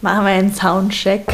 [0.00, 1.26] Machen wir einen Soundcheck.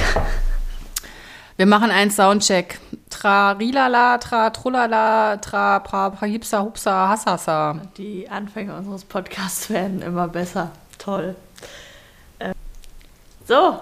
[1.56, 2.78] Wir machen einen Soundcheck.
[3.10, 7.80] Tra rilala, tra trullala, tra pra pra hipsa hupsa hassasa.
[7.96, 10.70] Die Anfänge unseres Podcasts werden immer besser.
[10.98, 11.34] Toll.
[12.38, 12.52] Äh,
[13.46, 13.80] so,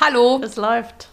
[0.00, 1.08] Hallo, es läuft.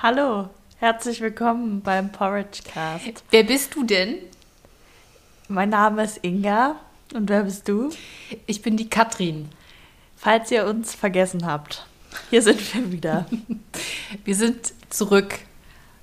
[0.00, 0.48] Hallo,
[0.78, 3.24] herzlich willkommen beim Porridge Cast.
[3.30, 4.14] wer bist du denn?
[5.48, 6.76] Mein Name ist Inga
[7.14, 7.90] und wer bist du?
[8.46, 9.48] Ich bin die Katrin.
[10.16, 11.86] Falls ihr uns vergessen habt,
[12.30, 13.26] hier sind wir wieder.
[14.24, 15.38] Wir sind zurück.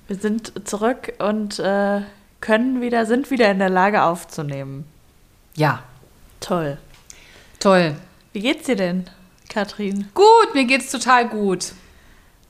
[0.06, 2.02] Wir sind zurück und äh,
[2.40, 4.84] können wieder, sind wieder in der Lage aufzunehmen.
[5.54, 5.82] Ja,
[6.40, 6.78] Toll.
[7.58, 7.96] toll.
[8.32, 9.06] Wie geht's dir denn,
[9.48, 10.08] Katrin?
[10.14, 11.72] Gut, mir geht's total gut.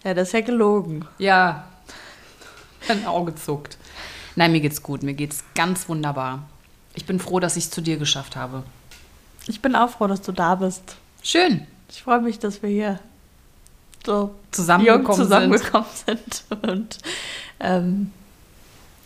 [0.04, 1.06] Ja, das ist ja gelogen.
[1.18, 1.64] Ja,
[2.88, 3.78] ein Auge zuckt.
[4.34, 5.02] Nein, mir geht's gut.
[5.02, 6.48] Mir geht's ganz wunderbar.
[6.94, 8.64] Ich bin froh, dass ich es zu dir geschafft habe.
[9.46, 10.96] Ich bin auch froh, dass du da bist.
[11.22, 11.66] Schön.
[11.88, 13.00] Ich freue mich, dass wir hier
[14.06, 15.24] so Zusammengekommen jung sind.
[15.24, 16.44] zusammengekommen sind.
[16.62, 16.98] und
[17.60, 18.12] ähm,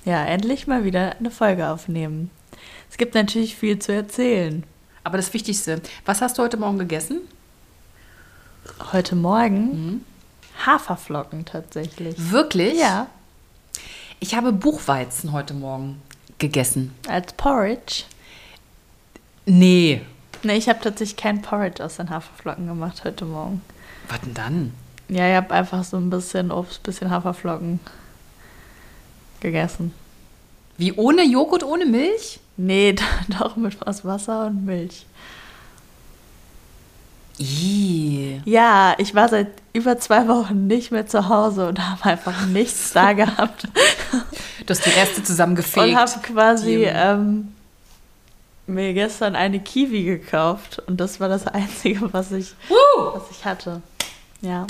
[0.05, 2.31] ja, endlich mal wieder eine Folge aufnehmen.
[2.91, 4.65] Es gibt natürlich viel zu erzählen.
[5.05, 7.21] Aber das Wichtigste, was hast du heute Morgen gegessen?
[8.93, 10.05] Heute Morgen Mhm.
[10.67, 12.15] Haferflocken tatsächlich.
[12.19, 12.79] Wirklich?
[12.79, 13.07] Ja,
[14.23, 16.03] Ich habe Buchweizen heute Morgen
[16.39, 16.95] gegessen.
[17.09, 18.05] als Porridge.
[19.47, 20.03] Nee.
[20.43, 23.63] Ne, ich habe tatsächlich kein Porridge aus den Haferflocken gemacht heute Morgen.
[24.09, 24.75] Was denn dann?
[25.11, 27.81] Ja, ich habe einfach so ein bisschen Obst, bisschen Haferflocken
[29.41, 29.93] gegessen.
[30.79, 32.39] Wie ohne Joghurt, ohne Milch?
[32.57, 32.95] Nee,
[33.39, 35.07] doch mit was Wasser und Milch.
[37.39, 38.41] Ih.
[38.45, 42.93] Ja, ich war seit über zwei Wochen nicht mehr zu Hause und habe einfach nichts
[42.93, 43.67] da gehabt.
[44.67, 45.87] Du hast die Reste zusammengefegt.
[45.87, 47.55] und habe quasi ähm,
[48.67, 50.83] mir gestern eine Kiwi gekauft.
[50.87, 53.15] Und das war das Einzige, was ich, Woo!
[53.15, 53.81] was ich hatte.
[54.43, 54.67] Ja.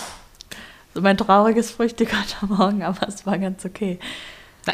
[0.94, 2.10] So mein trauriges Frühstück
[2.41, 3.98] heute Morgen, aber es war ganz okay.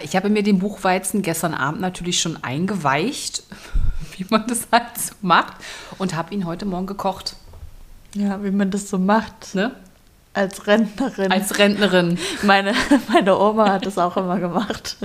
[0.02, 3.44] Ich habe mir den Buchweizen gestern Abend natürlich schon eingeweicht,
[4.16, 5.54] wie man das halt so macht,
[5.98, 7.36] und habe ihn heute Morgen gekocht.
[8.14, 9.74] Ja, wie man das so macht Ne?
[10.32, 11.32] als Rentnerin.
[11.32, 12.18] Als Rentnerin.
[12.42, 12.74] meine,
[13.08, 14.98] meine Oma hat das auch immer gemacht.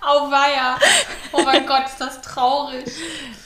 [0.00, 0.78] Auweia.
[1.32, 2.84] Oh mein Gott, ist das traurig.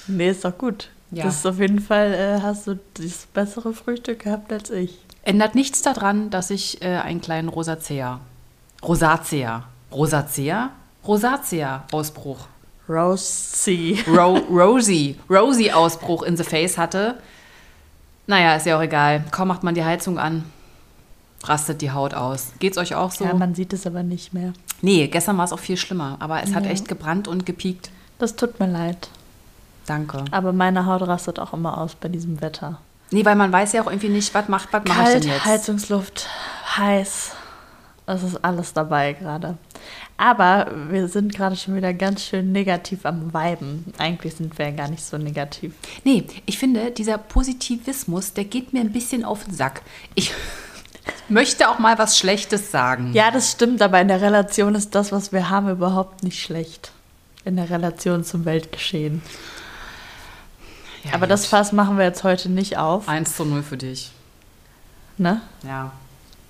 [0.07, 0.89] Nee, ist doch gut.
[1.13, 1.25] Ja.
[1.25, 4.99] Das ist auf jeden Fall, äh, hast du das bessere Frühstück gehabt als ich.
[5.25, 8.19] Ändert nichts daran, dass ich äh, einen kleinen Rosacea,
[8.83, 10.71] Rosacea, Rosacea,
[11.07, 12.39] Rosacea-Ausbruch,
[12.89, 14.03] Rosie.
[14.09, 17.17] Ro Rosie, Rosie-Ausbruch in the face hatte.
[18.27, 19.25] Naja, ist ja auch egal.
[19.31, 20.45] Kaum macht man die Heizung an,
[21.45, 22.53] rastet die Haut aus.
[22.59, 23.25] Geht's euch auch so?
[23.25, 24.53] Ja, man sieht es aber nicht mehr.
[24.81, 26.71] nee, gestern war es auch viel schlimmer, aber es hat Ja.
[26.71, 27.91] echt gebrannt und gepiekt.
[28.19, 29.09] Das tut mir leid.
[29.87, 30.25] Danke.
[30.31, 32.79] Aber meine Haut rastet auch immer aus bei diesem Wetter.
[33.11, 35.45] Nee, weil man weiß ja auch irgendwie nicht, was macht, was mache ich denn jetzt?
[35.45, 36.29] Heizungsluft,
[36.77, 37.33] heiß.
[38.07, 39.57] Es ist alles dabei gerade.
[40.17, 43.93] Aber wir sind gerade schon wieder ganz schön negativ am Weiben.
[43.99, 45.75] Eigentlich sind wir ja gar nicht so negativ.
[46.05, 49.83] Nee, ich finde, dieser Positivismus, der geht mir ein bisschen auf den Sack.
[50.15, 50.33] Ich
[51.29, 53.13] möchte auch mal was Schlechtes sagen.
[53.15, 56.93] Ja, das stimmt, aber in der Relation ist das, was wir haben, überhaupt nicht schlecht.
[57.45, 59.23] In der Relation zum Weltgeschehen.
[61.05, 61.47] Ja, aber das.
[61.47, 63.09] Fass machen wir jetzt heute nicht auf.
[63.09, 64.13] 1 zu 0 für dich.
[65.19, 65.41] Ne?
[65.63, 65.69] Ja.
[65.69, 65.93] Ja.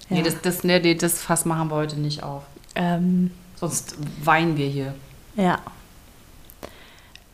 [0.08, 2.42] Nee, das, das, nee, das Fass machen wir heute nicht auf.
[2.74, 4.94] Ähm, Sonst weinen wir hier.
[5.36, 5.58] ja.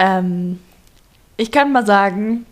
[0.00, 0.60] Ähm,
[1.36, 2.46] ich kann mal sagen,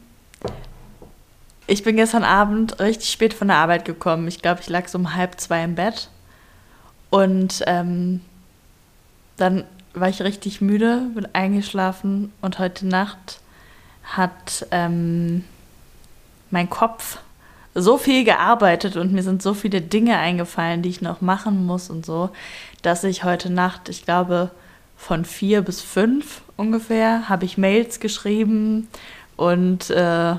[1.69, 4.26] ich bin gestern Abend richtig spät von der Arbeit gekommen.
[4.28, 6.10] Ich glaube, ich lag so um halb zwei im Bett.
[7.10, 8.21] Und ähm,
[9.37, 13.41] dann war ich richtig müde, bin eingeschlafen und heute Nacht
[14.06, 15.44] hat ähm,
[16.50, 17.19] mein Kopf
[17.75, 21.91] so viel gearbeitet und mir sind so viele Dinge eingefallen, die ich noch machen muss
[21.91, 22.31] und so,
[22.81, 24.50] dass ich heute Nacht, ich glaube,
[24.97, 28.89] von vier bis fünf ungefähr, habe ich Mails geschrieben
[29.37, 30.37] und äh?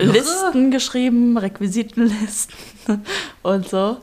[0.00, 2.56] Listen geschrieben, Requisitenlisten
[3.42, 3.98] und so.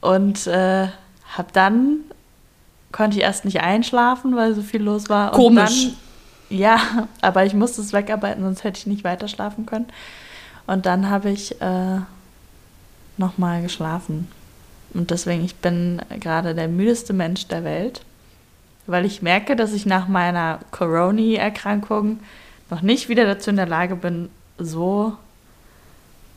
[0.00, 0.88] Und äh,
[1.36, 2.00] hab dann
[2.90, 5.32] konnte ich erst nicht einschlafen, weil so viel los war.
[5.32, 5.84] Und Komisch.
[5.84, 5.96] Dann,
[6.52, 6.78] ja,
[7.20, 9.86] aber ich musste es wegarbeiten, sonst hätte ich nicht weiter schlafen können.
[10.66, 12.00] Und dann habe ich äh,
[13.16, 14.28] nochmal geschlafen.
[14.94, 18.02] Und deswegen, ich bin gerade der müdeste Mensch der Welt,
[18.86, 22.20] weil ich merke, dass ich nach meiner Corona-Erkrankung
[22.70, 24.28] noch nicht wieder dazu in der Lage bin,
[24.58, 25.16] so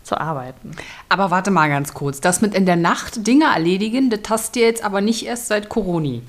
[0.03, 0.71] zu arbeiten.
[1.09, 2.21] Aber warte mal ganz kurz.
[2.21, 5.69] Das mit in der Nacht Dinge erledigen, das hast du jetzt aber nicht erst seit
[5.69, 6.21] Corona.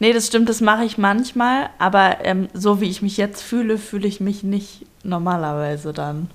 [0.00, 3.78] Nee, das stimmt, das mache ich manchmal, aber ähm, so wie ich mich jetzt fühle,
[3.78, 6.30] fühle ich mich nicht normalerweise dann.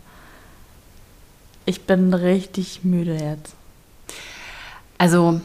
[1.65, 3.56] Ich bin richtig müde jetzt.
[4.98, 5.39] Also,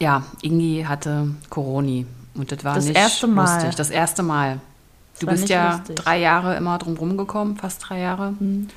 [0.00, 2.06] ja, Ingi hatte Coroni.
[2.34, 3.54] Und das war Das nicht erste Mal.
[3.54, 3.74] lustig.
[3.76, 4.60] Das erste Mal.
[5.12, 5.96] Das Du bist ja lustig.
[5.96, 8.34] drei Jahre immer drum rumgekommen, fast drei Jahre.
[8.38, 8.68] Hm.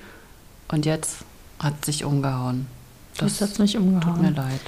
[0.69, 1.17] Und jetzt
[1.59, 2.67] hat sich umgehauen.
[3.17, 4.35] Das hat mich tut mir umgehauen.
[4.35, 4.61] leid.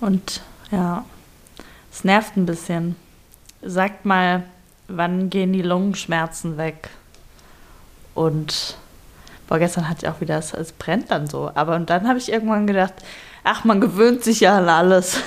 [0.00, 0.40] Und
[0.70, 1.04] ja,
[1.92, 2.96] es nervt ein bisschen.
[3.62, 4.42] Sagt mal,
[4.88, 6.90] wann gehen die Lungenschmerzen weg?
[8.14, 8.76] Und
[9.48, 11.50] boah, gestern hatte ich auch wieder, es, es brennt dann so.
[11.54, 12.94] Aber und dann habe ich irgendwann gedacht,
[13.44, 15.18] ach, man gewöhnt sich ja an alles.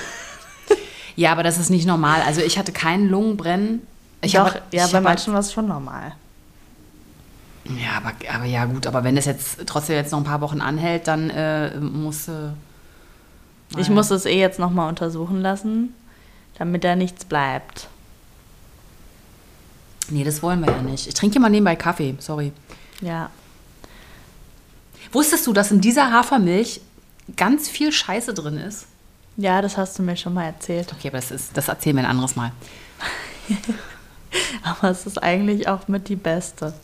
[1.18, 2.20] Ja, aber das ist nicht normal.
[2.26, 3.80] Also ich hatte kein Lungenbrennen.
[4.20, 6.12] Ich Doch, hab- ja, ich bei hab- manchen war es schon normal.
[7.64, 10.60] Ja, aber, aber ja gut, aber wenn das jetzt trotzdem jetzt noch ein paar Wochen
[10.60, 12.50] anhält, dann äh, muss äh,
[13.78, 15.94] Ich muss es eh jetzt nochmal untersuchen lassen,
[16.58, 17.88] damit da nichts bleibt.
[20.10, 21.06] Nee, das wollen wir ja nicht.
[21.06, 22.52] Ich trinke mal nebenbei Kaffee, sorry.
[23.00, 23.30] Ja.
[25.12, 26.80] Wusstest du, dass in dieser Hafermilch
[27.36, 28.86] ganz viel Scheiße drin ist?
[29.36, 30.92] Ja, das hast du mir schon mal erzählt.
[30.92, 32.52] Okay, aber das, ist, das erzählen wir ein anderes Mal.
[34.62, 36.74] Aber es ist eigentlich auch mit die beste.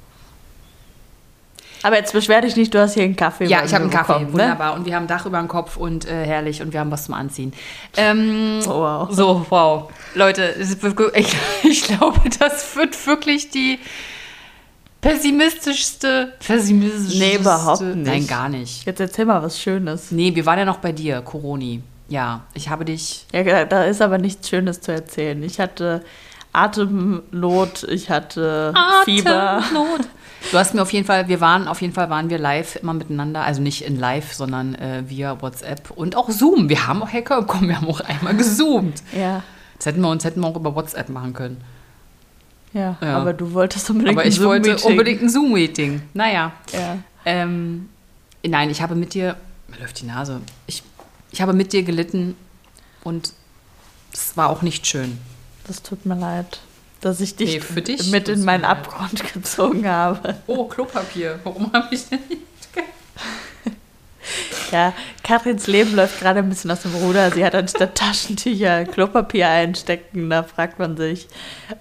[1.85, 3.47] Aber jetzt beschwer dich nicht, du hast hier einen Kaffee.
[3.47, 4.33] Ja, ich habe einen Kaffee, bekommen, ne?
[4.33, 4.75] wunderbar.
[4.75, 7.05] Und wir haben ein Dach über dem Kopf und äh, herrlich und wir haben was
[7.07, 7.53] zum Anziehen.
[7.97, 9.09] Ähm, Oh, wow.
[9.11, 9.91] So, wow.
[10.15, 10.55] Leute,
[11.15, 13.79] ich, ich glaube, das wird wirklich die
[15.01, 17.19] pessimistischste, pessimistischste.
[17.19, 18.07] Nee, überhaupt nicht.
[18.07, 18.87] Nein, gar nicht.
[18.87, 20.11] Jetzt erzähl mal was Schönes.
[20.13, 21.83] Nee, wir waren ja noch bei dir, Coroni.
[22.09, 23.27] Ja, ich habe dich.
[23.33, 25.43] Ja, da- ist aber nichts Schönes zu erzählen.
[25.43, 26.03] Ich hatte
[26.53, 28.73] Atemnot, ich hatte
[29.05, 29.59] Fieber.
[29.59, 30.01] Atemnot.
[30.51, 32.93] Du hast mir auf jeden Fall, wir waren, auf jeden Fall waren wir live immer
[32.95, 36.69] miteinander, also nicht in live, sondern äh, via WhatsApp und auch Zoom.
[36.69, 39.03] Wir haben auch Hacker bekommen, wir haben auch einmal gezoomt.
[39.17, 39.43] Ja,
[39.79, 41.61] Das hätten wir uns hätten wir auch über WhatsApp machen können.
[42.75, 43.19] ja, Ja.
[43.19, 44.91] aber du wolltest unbedingt Aber ein ich wollte Zoom-Meeting.
[44.91, 46.03] unbedingt ein Zoom-Meeting.
[46.13, 46.53] Naja.
[46.73, 46.99] Ja.
[47.25, 47.89] Ähm,
[48.45, 49.37] nein, ich habe mit dir.
[49.69, 50.41] Mir läuft die Nase.
[50.67, 50.83] Ich,
[51.31, 52.37] ich habe mit dir gelitten
[53.05, 53.33] und
[54.13, 55.19] es war auch nicht schön.
[55.67, 56.61] Das tut mir leid,
[57.03, 58.65] dass ich dich Nee, für dich mit in meinen.
[58.65, 60.37] Abgrund gezogen habe.
[60.47, 61.39] Oh, Klopapier.
[61.45, 62.43] Warum habe ich denn nicht?
[64.71, 67.31] Ja, Katrins Leben läuft gerade ein bisschen aus dem Ruder.
[67.31, 70.31] Sie hat anstatt Taschentücher Klopapier einstecken.
[70.31, 71.29] Da fragt man sich,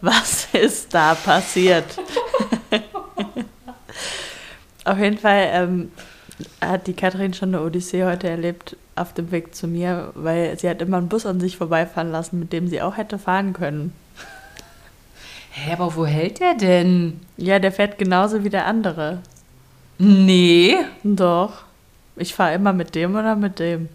[0.01, 1.85] was ist da passiert?
[4.83, 5.91] Auf jeden Fall ähm,
[6.59, 10.67] hat die Katrin schon eine Odyssee heute erlebt auf dem Weg zu mir, weil sie
[10.69, 13.93] hat immer einen Bus an sich vorbeifahren lassen, mit dem sie auch hätte fahren können.
[15.53, 17.19] Hä, aber wo hält der denn?
[17.37, 19.19] Ja, der fährt genauso wie der andere.
[19.97, 20.77] Nee.
[21.03, 21.63] Doch.
[22.15, 23.89] Ich fahre immer mit dem oder mit dem.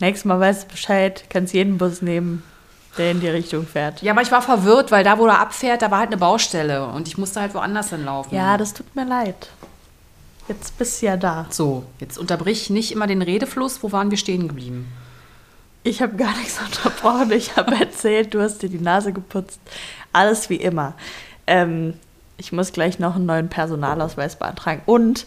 [0.00, 2.42] Nächstes Mal weißt du Bescheid, kannst jeden Bus nehmen,
[2.96, 4.00] der in die Richtung fährt.
[4.00, 6.86] Ja, aber ich war verwirrt, weil da, wo er abfährt, da war halt eine Baustelle
[6.86, 8.36] und ich musste halt woanders hinlaufen.
[8.36, 9.50] Ja, das tut mir leid.
[10.46, 11.46] Jetzt bist du ja da.
[11.50, 13.82] So, jetzt unterbrich nicht immer den Redefluss.
[13.82, 14.90] Wo waren wir stehen geblieben?
[15.88, 17.32] Ich habe gar nichts unterbrochen.
[17.32, 19.60] Ich habe erzählt, du hast dir die Nase geputzt.
[20.12, 20.94] Alles wie immer.
[21.46, 21.94] Ähm,
[22.36, 24.82] ich muss gleich noch einen neuen Personalausweis beantragen.
[24.86, 25.26] Und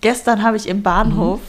[0.00, 1.40] gestern habe ich im Bahnhof,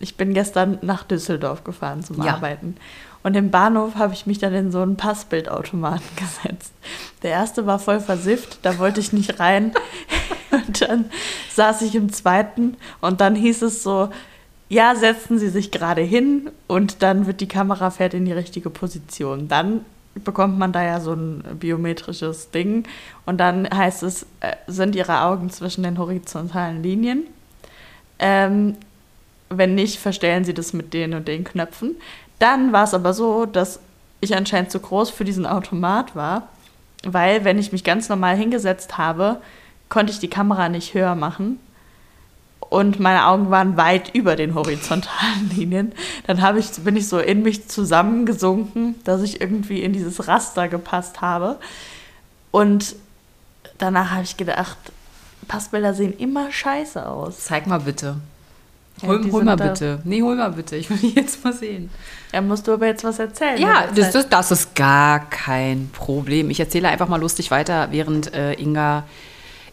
[0.00, 2.34] ich bin gestern nach Düsseldorf gefahren zum Ja.
[2.34, 2.76] Arbeiten.
[3.22, 6.72] Und im Bahnhof habe ich mich dann in so einen Passbildautomaten gesetzt.
[7.22, 9.72] Der erste war voll versifft, da wollte ich nicht rein.
[10.50, 11.06] Und dann
[11.52, 14.08] saß ich im zweiten und dann hieß es so,
[14.68, 18.70] ja, setzen Sie sich gerade hin und dann wird die Kamera fährt in die richtige
[18.70, 19.48] Position.
[19.48, 22.84] Dann bekommt man da ja so ein biometrisches Ding
[23.26, 27.24] und dann heißt es, äh, sind Ihre Augen zwischen den horizontalen Linien.
[28.18, 28.76] Ähm,
[29.50, 31.96] wenn nicht, verstellen Sie das mit den und den Knöpfen.
[32.38, 33.80] Dann war es aber so, dass
[34.20, 36.48] ich anscheinend zu groß für diesen Automat war,
[37.04, 39.40] weil wenn ich mich ganz normal hingesetzt habe,
[39.88, 41.58] konnte ich die Kamera nicht höher machen
[42.74, 45.92] und meine Augen waren weit über den horizontalen Linien.
[46.26, 51.20] Dann ich, bin ich so in mich zusammengesunken, dass ich irgendwie in dieses Raster gepasst
[51.20, 51.60] habe.
[52.50, 52.96] Und
[53.78, 54.76] danach habe ich gedacht,
[55.46, 57.44] Passbilder sehen immer scheiße aus.
[57.44, 58.16] Zeig mal bitte.
[59.02, 60.00] Ja, Hol, hol mal bitte.
[60.02, 60.74] Nee, hol mal bitte.
[60.74, 61.90] Ich will die jetzt mal sehen.
[62.32, 63.60] Ja, musst du aber jetzt was erzählen.
[63.60, 66.50] Ja, das, das, das ist gar kein Problem.
[66.50, 69.04] Ich erzähle einfach mal lustig weiter, während äh, Inga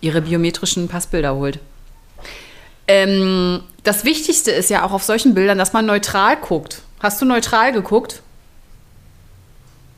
[0.01, 1.59] ihre biometrischen Passbilder holt.
[2.91, 6.81] Ähm, das Wichtigste ist ja auch auf solchen Bildern, dass man neutral guckt.
[6.99, 8.21] Hast du neutral geguckt?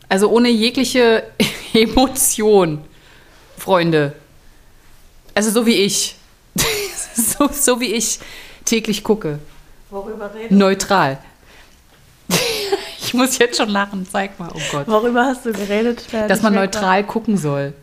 [0.10, 1.24] Also ohne jegliche
[1.74, 2.84] Emotion,
[3.58, 4.14] Freunde.
[5.34, 6.18] Also so wie ich.
[7.16, 8.20] so, so wie ich
[8.64, 9.40] täglich gucke.
[9.90, 11.18] Worüber redest Neutral.
[13.00, 14.08] ich muss jetzt schon lachen.
[14.10, 14.52] Zeig mal.
[14.54, 14.88] Oh Gott.
[14.88, 16.06] Worüber hast du geredet?
[16.12, 17.74] Dass man neutral gucken soll.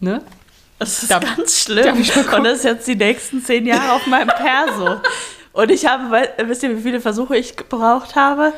[0.00, 0.22] Ne?
[0.78, 2.00] Das ist Darf- ganz schlimm.
[2.00, 4.96] ich Und das ist jetzt die nächsten zehn Jahre auf meinem Perso.
[5.52, 8.52] Und ich habe, wisst ihr, wie viele Versuche ich gebraucht habe?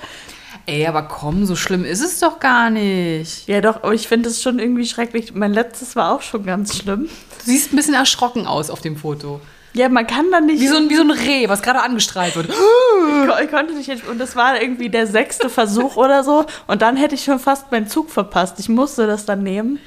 [0.64, 3.46] Ey, aber komm, so schlimm ist es doch gar nicht.
[3.46, 5.34] Ja, doch, aber ich finde es schon irgendwie schrecklich.
[5.34, 7.02] Mein letztes war auch schon ganz schlimm.
[7.38, 9.40] Du siehst ein bisschen erschrocken aus auf dem Foto.
[9.74, 10.58] Ja, man kann dann nicht.
[10.60, 12.48] Wie so ein, wie so ein Reh, was gerade angestrahlt wird.
[12.48, 14.08] ich, ich konnte nicht.
[14.08, 16.46] Und das war irgendwie der sechste Versuch oder so.
[16.66, 18.58] Und dann hätte ich schon fast meinen Zug verpasst.
[18.58, 19.78] Ich musste das dann nehmen.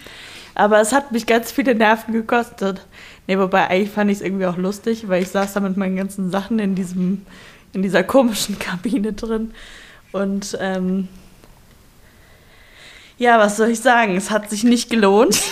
[0.60, 2.86] Aber es hat mich ganz viele Nerven gekostet.
[3.28, 5.96] Nee, wobei eigentlich fand ich es irgendwie auch lustig, weil ich saß da mit meinen
[5.96, 7.26] ganzen Sachen in diesem,
[7.72, 9.54] in dieser komischen Kabine drin.
[10.12, 11.08] Und ähm,
[13.18, 14.18] ja, was soll ich sagen?
[14.18, 15.42] Es hat sich nicht gelohnt.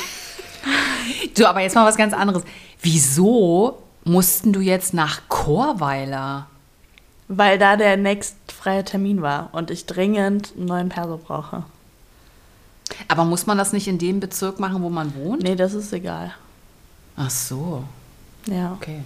[1.36, 2.44] Du, aber jetzt mal was ganz anderes.
[2.82, 6.48] Wieso mussten du jetzt nach Chorweiler?
[7.28, 11.64] Weil da der nächstfreie Termin war und ich dringend einen neuen Perso brauche.
[13.08, 15.44] Aber muss man das nicht in dem Bezirk machen, wo man wohnt?
[15.44, 16.34] Nee, das ist egal.
[17.16, 17.84] Ach so,
[18.46, 18.74] Ja.
[18.74, 19.02] okay.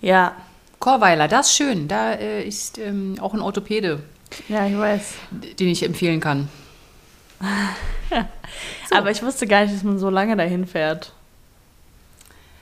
[0.00, 0.36] Ja,
[0.78, 1.88] Chorweiler, das ist schön.
[1.88, 4.02] Da äh, ist ähm, auch ein Orthopäde,
[4.48, 5.14] ja, ich weiß.
[5.58, 6.48] den ich empfehlen kann.
[8.90, 11.12] Aber ich wusste gar nicht, dass man so lange dahin fährt.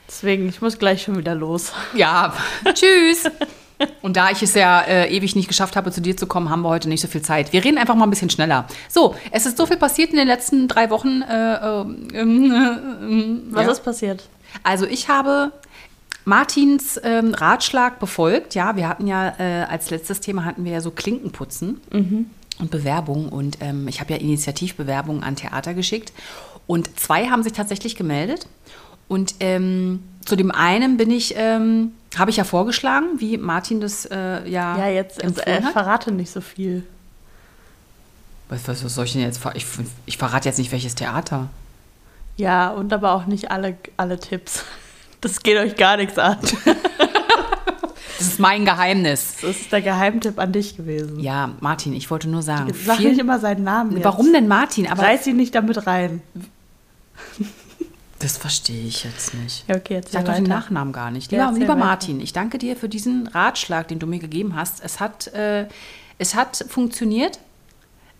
[0.08, 1.72] Deswegen, ich muss gleich schon wieder los.
[1.94, 2.32] Ja,
[2.74, 3.24] tschüss.
[4.02, 6.62] Und da ich es ja äh, ewig nicht geschafft habe, zu dir zu kommen, haben
[6.62, 7.52] wir heute nicht so viel Zeit.
[7.52, 8.66] Wir reden einfach mal ein bisschen schneller.
[8.88, 11.23] So, es ist so viel passiert in den letzten drei Wochen.
[11.23, 13.73] Äh, äh, ähm, äh, ähm, Was ja.
[13.73, 14.28] ist passiert?
[14.62, 15.52] Also ich habe
[16.25, 18.54] Martins ähm, Ratschlag befolgt.
[18.54, 21.80] Ja, wir hatten ja äh, als letztes Thema hatten wir ja so Klinkenputzen
[22.59, 26.12] und Bewerbung und ähm, ich habe ja Initiativbewerbungen an Theater geschickt
[26.66, 28.47] und zwei haben sich tatsächlich gemeldet
[29.09, 34.04] und ähm, zu dem einen bin ich ähm, habe ich ja vorgeschlagen, wie Martin das
[34.06, 36.83] äh, ja, Ja, jetzt also, äh, verrate nicht so viel.
[38.49, 39.40] Was, was, was soll ich denn jetzt?
[39.54, 39.66] Ich,
[40.06, 41.49] ich verrate jetzt nicht welches Theater.
[42.37, 44.64] Ja, und aber auch nicht alle, alle Tipps.
[45.23, 46.37] Das geht euch gar nichts an.
[48.18, 49.37] Das ist mein Geheimnis.
[49.42, 51.21] Das ist der Geheimtipp an dich gewesen.
[51.21, 53.92] Ja, Martin, ich wollte nur sagen, sag viel- nicht immer seinen Namen.
[53.92, 54.04] Jetzt.
[54.04, 54.87] warum denn Martin?
[54.90, 56.23] Aber Reiß ihn nicht damit rein.
[58.26, 59.62] Das verstehe ich jetzt nicht.
[59.68, 61.30] Ja, okay, Ich jetzt sag doch den Nachnamen gar nicht.
[61.30, 61.85] Ja, Lieber, erzähl lieber weiter.
[61.87, 64.83] Martin, ich danke dir für diesen Ratschlag, den du mir gegeben hast.
[64.83, 65.68] Es hat, äh,
[66.18, 67.38] es hat funktioniert.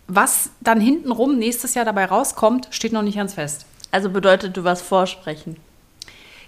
[0.07, 3.67] Was dann hintenrum nächstes Jahr dabei rauskommt, steht noch nicht ganz fest.
[3.91, 5.57] Also bedeutet, du was vorsprechen.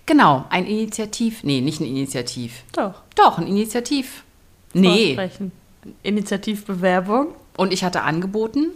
[0.06, 1.42] Genau, ein Initiativ.
[1.42, 2.62] Nee, nicht ein Initiativ.
[2.74, 3.02] Doch.
[3.16, 4.22] Doch, ein Initiativ.
[4.72, 5.16] Nee.
[5.16, 5.50] Vorsprechen.
[6.04, 8.68] Initiativbewerbung, Und ich hatte angeboten.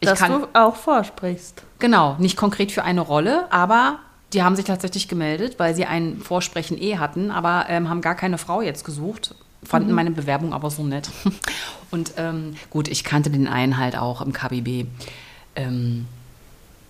[0.00, 1.62] Ich dass kann, du auch vorsprichst.
[1.78, 3.98] Genau, nicht konkret für eine Rolle, aber
[4.32, 8.14] die haben sich tatsächlich gemeldet, weil sie ein Vorsprechen eh hatten, aber ähm, haben gar
[8.14, 9.34] keine Frau jetzt gesucht.
[9.64, 11.10] Fanden meine Bewerbung aber so nett.
[11.90, 14.86] Und ähm, gut, ich kannte den einen halt auch im KBB.
[15.56, 16.06] Ähm,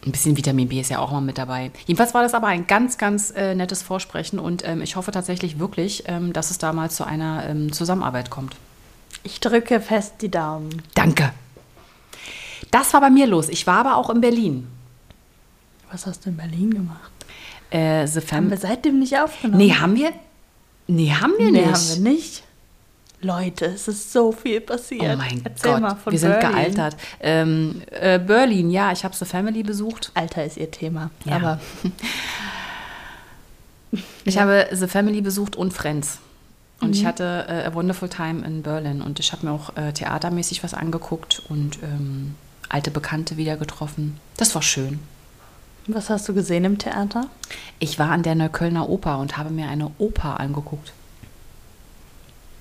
[0.06, 1.70] ein bisschen Vitamin B ist ja auch mal mit dabei.
[1.86, 5.58] Jedenfalls war das aber ein ganz, ganz äh, nettes Vorsprechen und ähm, ich hoffe tatsächlich
[5.58, 8.54] wirklich, ähm, dass es da mal zu einer ähm, Zusammenarbeit kommt.
[9.22, 10.82] Ich drücke fest die Daumen.
[10.94, 11.32] Danke.
[12.70, 13.48] Das war bei mir los.
[13.48, 14.66] Ich war aber auch in Berlin.
[15.90, 17.10] Was hast du in Berlin gemacht?
[17.70, 19.58] Äh, The Haben wir seitdem nicht aufgenommen?
[19.58, 20.12] Nee, haben wir?
[20.86, 21.72] Nee, haben wir Nee, nicht.
[21.74, 22.42] haben wir nicht.
[23.20, 25.02] Leute, es ist so viel passiert.
[25.02, 26.50] Oh mein Erzähl Gott, mal von wir sind Berlin.
[26.52, 26.96] gealtert.
[27.20, 30.12] Ähm, äh, Berlin, ja, ich habe The Family besucht.
[30.14, 31.10] Alter ist ihr Thema.
[31.24, 31.36] Ja.
[31.36, 31.60] Aber
[34.24, 36.18] Ich habe The Family besucht und Friends.
[36.80, 36.94] Und Mhm.
[36.94, 39.02] ich hatte äh, A Wonderful Time in Berlin.
[39.02, 42.34] Und ich habe mir auch äh, theatermäßig was angeguckt und ähm,
[42.68, 44.18] alte Bekannte wieder getroffen.
[44.36, 45.00] Das war schön.
[45.86, 47.26] was hast du gesehen im Theater?
[47.78, 50.92] Ich war an der Neuköllner Oper und habe mir eine Oper angeguckt.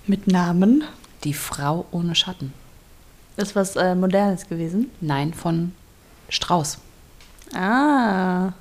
[0.06, 0.84] Mit Namen?
[1.24, 2.54] Die Frau ohne Schatten.
[3.36, 4.90] Ist was äh, Modernes gewesen?
[5.02, 5.74] Nein, von
[6.30, 6.80] Strauß.
[7.54, 8.52] Ah,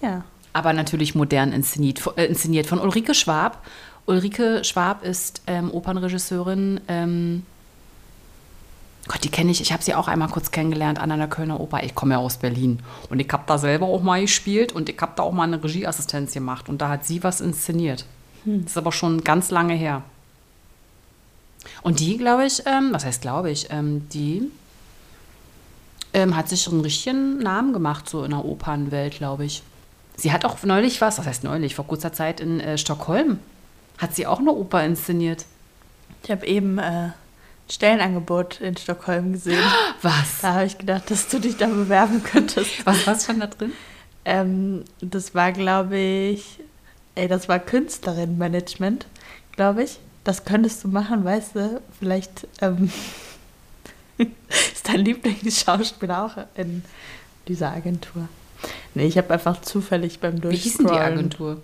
[0.00, 0.24] ja.
[0.52, 3.64] aber natürlich modern inszeniert, äh, inszeniert von Ulrike Schwab.
[4.06, 6.80] Ulrike Schwab ist ähm, Opernregisseurin.
[6.88, 7.44] Ähm,
[9.06, 9.60] Gott, die kenne ich.
[9.60, 11.82] Ich habe sie auch einmal kurz kennengelernt an einer Kölner Oper.
[11.82, 12.80] Ich komme ja aus Berlin
[13.10, 15.62] und ich habe da selber auch mal gespielt und ich habe da auch mal eine
[15.62, 18.06] Regieassistenz gemacht und da hat sie was inszeniert.
[18.44, 20.02] Das ist aber schon ganz lange her.
[21.82, 24.50] Und die, glaube ich, ähm, was heißt glaube ich, ähm, die
[26.12, 29.62] ähm, hat sich einen richtigen Namen gemacht, so in der Opernwelt, glaube ich.
[30.16, 33.38] Sie hat auch neulich was, was heißt neulich, vor kurzer Zeit in äh, Stockholm,
[33.98, 35.44] hat sie auch eine Oper inszeniert.
[36.22, 37.10] Ich habe eben äh,
[37.68, 39.62] Stellenangebot in Stockholm gesehen.
[40.02, 40.40] Was?
[40.42, 42.84] Da habe ich gedacht, dass du dich da bewerben könntest.
[42.86, 43.72] Was war schon da drin?
[44.24, 46.60] Ähm, das war, glaube ich,
[47.14, 49.06] ey, das war Künstlerin-Management,
[49.52, 49.98] glaube ich.
[50.24, 52.90] Das könntest du machen, weißt du, vielleicht ähm,
[54.18, 56.82] ist dein Lieblingsschauspieler auch in
[57.46, 58.28] dieser Agentur.
[58.94, 60.62] Nee, ich habe einfach zufällig beim Wie Durchscrollen...
[60.62, 61.62] hieß denn die Agentur?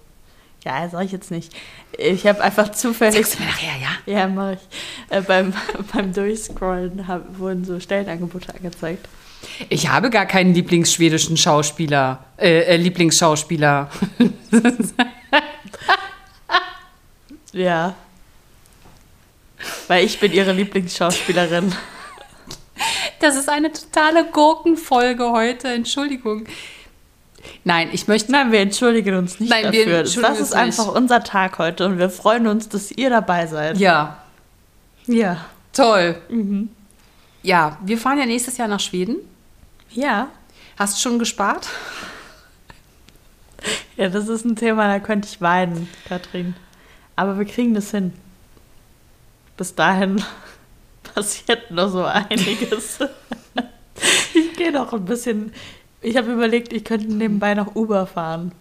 [0.64, 1.52] Ja, sag ich jetzt nicht.
[1.96, 3.26] Ich habe einfach zufällig.
[3.26, 3.90] Sagst du mir nachher, ja?
[4.12, 5.16] Ja, mache ich.
[5.16, 5.54] Äh, beim,
[5.94, 9.08] beim Durchscrollen hab, wurden so Stellenangebote angezeigt.
[9.70, 13.90] Ich habe gar keinen Lieblingsschwedischen Schauspieler, äh, äh, Lieblingsschauspieler.
[17.52, 17.94] Ja.
[19.88, 21.74] Weil ich bin ihre Lieblingsschauspielerin.
[23.20, 26.46] Das ist eine totale Gurkenfolge heute, Entschuldigung.
[27.64, 28.30] Nein, ich möchte.
[28.32, 29.98] Nein, wir entschuldigen uns nicht Nein, wir dafür.
[30.00, 30.60] entschuldigen das ist uns nicht.
[30.80, 33.78] einfach unser Tag heute und wir freuen uns, dass ihr dabei seid.
[33.78, 34.18] Ja,
[35.06, 35.44] Ja.
[35.72, 36.16] toll.
[37.42, 39.16] Ja, wir fahren ja nächstes Jahr nach Schweden.
[39.90, 40.28] Ja.
[40.78, 41.66] Hast du schon gespart?
[43.96, 46.54] Ja, das ist ein Thema, da könnte ich weinen, Katrin.
[47.16, 48.14] Aber wir kriegen das hin.
[49.58, 50.24] Bis dahin
[51.14, 52.98] passiert noch so einiges.
[54.34, 55.52] ich gehe noch ein bisschen.
[56.02, 58.52] Ich habe überlegt, ich könnte nebenbei noch Uber fahren.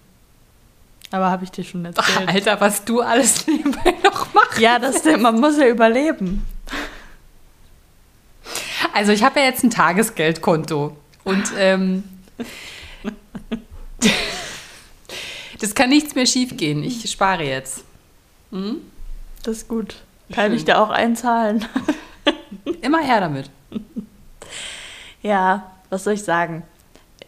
[1.11, 2.27] Aber habe ich dir schon erzählt.
[2.27, 4.59] Alter, was du alles nebenbei noch machst.
[4.59, 6.45] Ja, das, man muss ja überleben.
[8.93, 12.03] Also ich habe ja jetzt ein Tagesgeldkonto und ähm,
[15.59, 16.83] das kann nichts mehr schiefgehen.
[16.83, 17.83] Ich spare jetzt.
[19.43, 19.95] Das ist gut.
[20.33, 20.55] Kann Schön.
[20.55, 21.65] ich da auch einzahlen?
[22.81, 23.49] Immer her damit.
[25.21, 26.63] Ja, was soll ich sagen?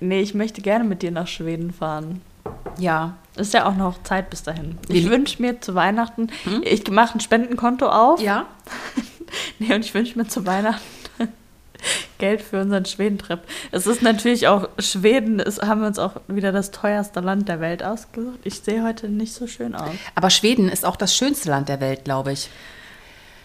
[0.02, 2.22] Nee, ich möchte gerne mit dir nach Schweden fahren.
[2.78, 3.16] Ja.
[3.38, 4.78] Ist ja auch noch Zeit bis dahin.
[4.90, 6.28] Ich wünsche mir zu Weihnachten,
[6.64, 8.20] ich mache ein Spendenkonto auf.
[8.22, 8.46] Ja?
[9.60, 10.82] Nee, und ich wünsche mir zu Weihnachten
[12.18, 13.40] Geld für unseren Schwedentrip.
[13.72, 17.62] Es ist natürlich auch, Schweden ist, haben wir uns auch wieder das teuerste Land der
[17.62, 18.40] Welt ausgesucht.
[18.44, 19.94] Ich sehe heute nicht so schön aus.
[20.16, 22.50] Aber Schweden ist auch das schönste Land der Welt, glaube ich.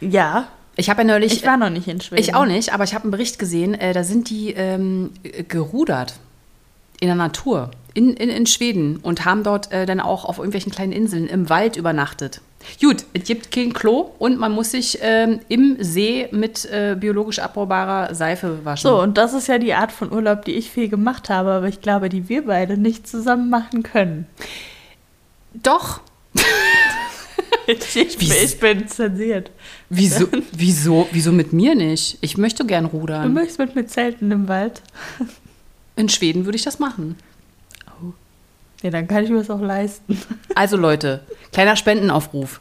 [0.00, 1.32] Ja, Ich habe ja neulich.
[1.34, 2.20] ich war noch nicht in Schweden.
[2.20, 5.44] Ich auch nicht, aber ich habe einen Bericht gesehen, äh, da sind die ähm, äh,
[5.44, 6.14] gerudert
[7.00, 10.70] in der Natur in, in, in Schweden und haben dort äh, dann auch auf irgendwelchen
[10.70, 12.42] kleinen Inseln im Wald übernachtet.
[12.80, 17.38] Gut, es gibt kein Klo und man muss sich ähm, im See mit äh, biologisch
[17.38, 18.88] abbaubarer Seife waschen.
[18.88, 21.68] So, und das ist ja die Art von Urlaub, die ich viel gemacht habe, aber
[21.68, 24.26] ich glaube, die wir beide nicht zusammen machen können.
[25.54, 26.00] Doch.
[27.66, 29.50] Ich, ich, bin, ich bin zensiert.
[29.88, 32.18] Wieso, wieso, wieso mit mir nicht?
[32.20, 33.32] Ich möchte gern Du rudern.
[33.32, 34.82] möchtest mit mir zelten im Wald?
[35.96, 37.16] In Schweden würde ich das machen.
[38.82, 40.20] Ja, dann kann ich mir das auch leisten.
[40.54, 41.20] Also Leute,
[41.52, 42.60] kleiner Spendenaufruf.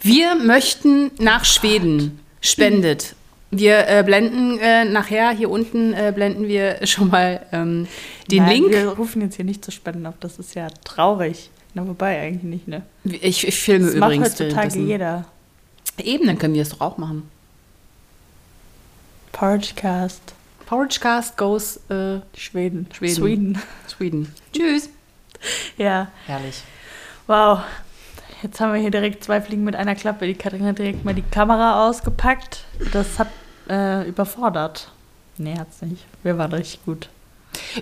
[0.00, 2.20] Wir möchten nach Schweden.
[2.40, 3.14] Spendet.
[3.50, 7.86] Wir äh, blenden äh, nachher hier unten äh, blenden wir schon mal ähm,
[8.30, 8.70] den Nein, Link.
[8.70, 11.50] Wir rufen jetzt hier nicht zu Spenden auf, das ist ja traurig.
[11.74, 12.82] Na, wobei eigentlich nicht, ne?
[13.04, 14.88] Ich, ich filme Das macht übrigens heutzutage währenddessen.
[14.88, 15.24] jeder.
[16.02, 17.28] Eben, dann können wir es doch auch machen.
[19.32, 20.34] Porridgecast.
[20.68, 22.86] Porridgecast goes äh, Schweden.
[22.92, 23.14] Schweden.
[23.14, 23.62] Sweden.
[23.88, 24.34] Sweden.
[24.52, 24.90] Tschüss.
[25.78, 26.62] Ja, Herrlich.
[27.26, 27.60] wow.
[28.42, 30.26] Jetzt haben wir hier direkt zwei Fliegen mit einer Klappe.
[30.26, 32.64] Die Katrin hat direkt mal die Kamera ausgepackt.
[32.92, 33.28] Das hat
[33.70, 34.92] äh, überfordert.
[35.38, 36.04] Nee, hat's nicht.
[36.22, 37.08] Wir waren richtig gut.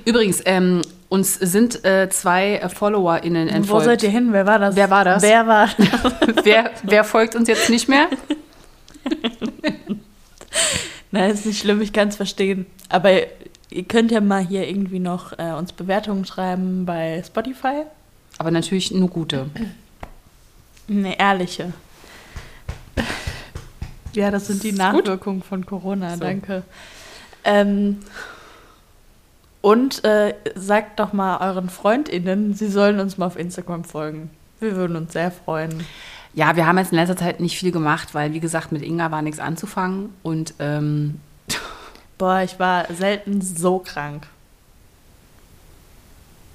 [0.05, 3.87] Übrigens, ähm, uns sind äh, zwei äh, FollowerInnen Wo entfolgt.
[3.87, 4.29] seid ihr hin?
[4.31, 4.77] Wer war das?
[4.77, 5.23] Wer war das?
[5.25, 5.69] Wer war
[6.45, 8.09] wer, wer folgt uns jetzt nicht mehr?
[11.11, 12.67] Nein, ist nicht schlimm, ich kann es verstehen.
[12.89, 13.11] Aber
[13.71, 17.83] ihr könnt ja mal hier irgendwie noch äh, uns Bewertungen schreiben bei Spotify.
[18.39, 19.49] Aber natürlich nur gute.
[20.89, 21.73] Eine ehrliche.
[24.13, 26.21] Ja, das sind die Ist Nachwirkungen von Corona, So.
[26.21, 26.63] danke.
[27.45, 27.99] Ähm,
[29.61, 34.31] und äh, sagt doch mal euren FreundInnen, sie sollen uns mal auf Instagram folgen.
[34.61, 35.85] Wir würden uns sehr freuen.
[36.37, 39.11] Ja, wir haben jetzt in letzter Zeit nicht viel gemacht, weil, wie gesagt, mit Inga
[39.11, 40.11] war nichts anzufangen.
[40.23, 41.19] Und ähm,
[42.19, 44.27] Boah, ich war selten so krank.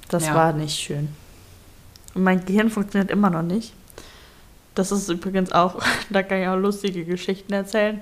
[0.08, 0.36] Das Ja.
[0.36, 1.10] war nicht schön.
[2.14, 3.74] Und mein Gehirn funktioniert immer noch nicht.
[4.76, 8.02] Das ist übrigens auch, da kann ich auch lustige Geschichten erzählen.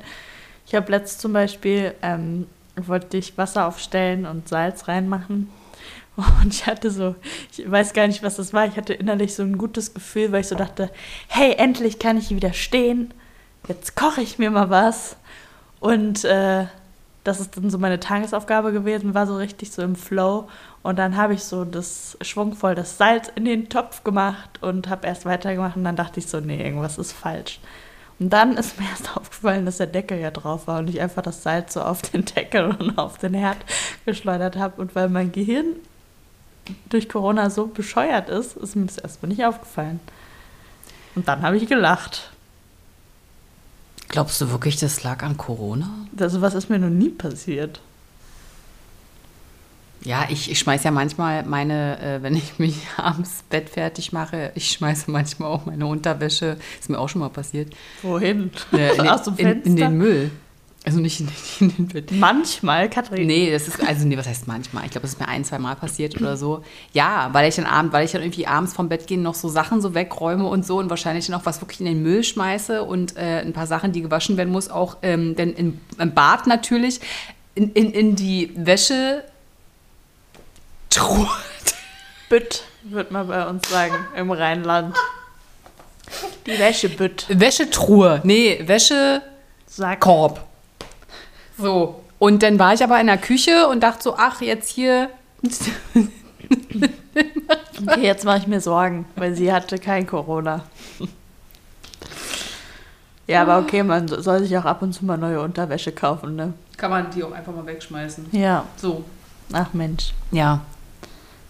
[0.68, 5.50] Ich habe letzt zum Beispiel, ähm, wollte ich Wasser aufstellen und Salz reinmachen.
[6.42, 7.16] Und ich hatte so,
[7.56, 8.66] ich weiß gar nicht, was das war.
[8.66, 10.90] Ich hatte innerlich so ein gutes Gefühl, weil ich so dachte,
[11.28, 13.14] hey, endlich kann ich wieder stehen.
[13.68, 15.16] Jetzt koche ich mir mal was.
[15.80, 16.66] Und äh,
[17.24, 20.48] das ist dann so meine Tagesaufgabe gewesen, war so richtig so im Flow.
[20.82, 25.08] Und dann habe ich so das schwungvoll das Salz in den Topf gemacht und habe
[25.08, 25.76] erst weitergemacht.
[25.76, 27.60] Und dann dachte ich so, nee, irgendwas ist falsch.
[28.20, 31.22] Und dann ist mir erst aufgefallen, dass der Deckel ja drauf war und ich einfach
[31.22, 33.58] das Salz so auf den Deckel und auf den Herd
[34.06, 34.82] geschleudert habe.
[34.82, 35.76] Und weil mein Gehirn
[36.90, 40.00] durch Corona so bescheuert ist, ist mir das erstmal nicht aufgefallen.
[41.16, 42.32] Und dann habe ich gelacht.
[44.10, 45.90] glaubst du wirklich, das lag an Corona?
[46.20, 47.82] Also was ist mir noch nie passiert.
[50.02, 54.52] Ja, ich, ich schmeiße ja manchmal meine, äh, wenn ich mich abends Bett fertig mache,
[54.56, 58.52] ich schmeiße manchmal auch meine Unterwäsche, ist mir auch schon mal passiert, Wohin?
[58.72, 59.90] äh, in, Aus dem den, in, in Fenster?
[59.90, 60.32] den Müll.
[60.86, 62.12] Also nicht in, in den Bett.
[62.12, 63.28] Manchmal, Katrin.
[63.28, 64.86] Nee, das ist, also nee, was heißt manchmal?
[64.86, 66.64] Ich glaube, das ist mir ein, zwei Mal passiert oder so.
[66.94, 69.50] Ja, weil ich dann abend, weil ich dann irgendwie abends vom Bett gehen noch so
[69.50, 72.84] Sachen so wegräume und so und wahrscheinlich dann auch was wirklich in den Müll schmeiße
[72.84, 76.48] und äh, ein paar Sachen, die gewaschen werden muss, auch ähm, denn im, im Bad
[76.48, 77.02] natürlich
[77.56, 79.24] in, in, in die Wäsche
[80.90, 81.30] Truhe.
[82.30, 84.96] Bütt, wird man bei uns sagen, im Rheinland.
[86.46, 87.26] Die Wäschebütt.
[87.30, 88.22] Wäschetruhe.
[88.24, 89.26] Nee, Wäschekorb.
[89.68, 90.49] Sack.
[91.60, 92.02] So.
[92.20, 95.10] Und dann war ich aber in der Küche und dachte so, ach, jetzt hier.
[97.88, 100.64] Okay, jetzt mache ich mir Sorgen, weil sie hatte kein Corona.
[103.28, 106.54] Ja, aber okay, man soll sich auch ab und zu mal neue Unterwäsche kaufen, ne?
[106.78, 108.28] Kann man die auch einfach mal wegschmeißen.
[108.32, 108.66] Ja.
[108.76, 109.04] So.
[109.54, 110.14] Ach Mensch.
[110.32, 110.62] Ja.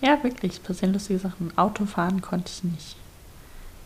[0.02, 1.58] Ja, wirklich, es passieren lustige Sachen.
[1.58, 2.96] Autofahren konnte ich nicht.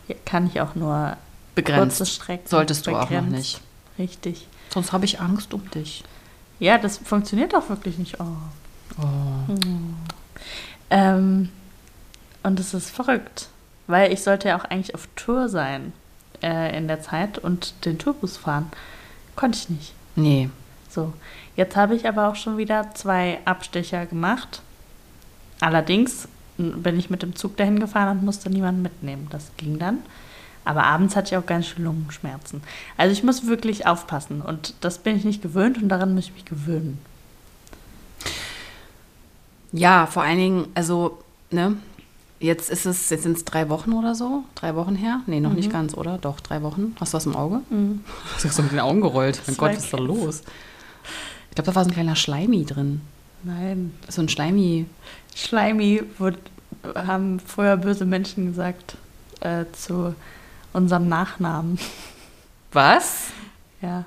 [0.06, 1.16] Hier kann ich auch nur
[1.54, 1.98] Begrenzt.
[1.98, 2.48] kurze Strecken.
[2.48, 3.30] Solltest du auch noch begrenzt.
[3.30, 3.60] nicht.
[3.98, 4.48] Richtig.
[4.70, 6.04] Sonst habe ich Angst um dich.
[6.64, 8.18] Ja, das funktioniert auch wirklich nicht.
[8.20, 8.36] Oh.
[8.96, 9.54] Oh.
[10.88, 11.50] Ähm,
[12.42, 13.50] und es ist verrückt,
[13.86, 15.92] weil ich sollte ja auch eigentlich auf Tour sein
[16.42, 18.70] äh, in der Zeit und den Tourbus fahren.
[19.36, 19.92] Konnte ich nicht.
[20.16, 20.48] Nee.
[20.88, 21.12] So,
[21.54, 24.62] jetzt habe ich aber auch schon wieder zwei Abstecher gemacht.
[25.60, 29.26] Allerdings bin ich mit dem Zug dahin gefahren und musste niemanden mitnehmen.
[29.28, 29.98] Das ging dann.
[30.64, 32.62] Aber abends hatte ich auch ganz schön Lungenschmerzen.
[32.96, 36.32] Also ich muss wirklich aufpassen und das bin ich nicht gewöhnt und daran muss ich
[36.32, 36.98] mich gewöhnen.
[39.72, 41.18] Ja, vor allen Dingen, also,
[41.50, 41.76] ne?
[42.40, 44.44] Jetzt ist es, jetzt sind es drei Wochen oder so.
[44.54, 45.20] Drei Wochen her?
[45.26, 46.18] Nee, noch nicht ganz, oder?
[46.18, 46.94] Doch, drei Wochen.
[47.00, 47.60] Hast du was im Auge?
[48.34, 49.40] Hast du so mit den Augen gerollt?
[49.46, 50.42] Mein Gott, was ist da los?
[51.48, 53.00] Ich glaube, da war so ein kleiner Schleimi drin.
[53.44, 54.86] Nein, So ein Schleimi.
[55.34, 56.38] Schleimi wurde,
[56.94, 58.96] haben früher böse Menschen gesagt
[59.40, 60.14] äh, zu
[60.74, 61.78] unserem Nachnamen.
[62.72, 63.28] Was?
[63.80, 64.04] Ja,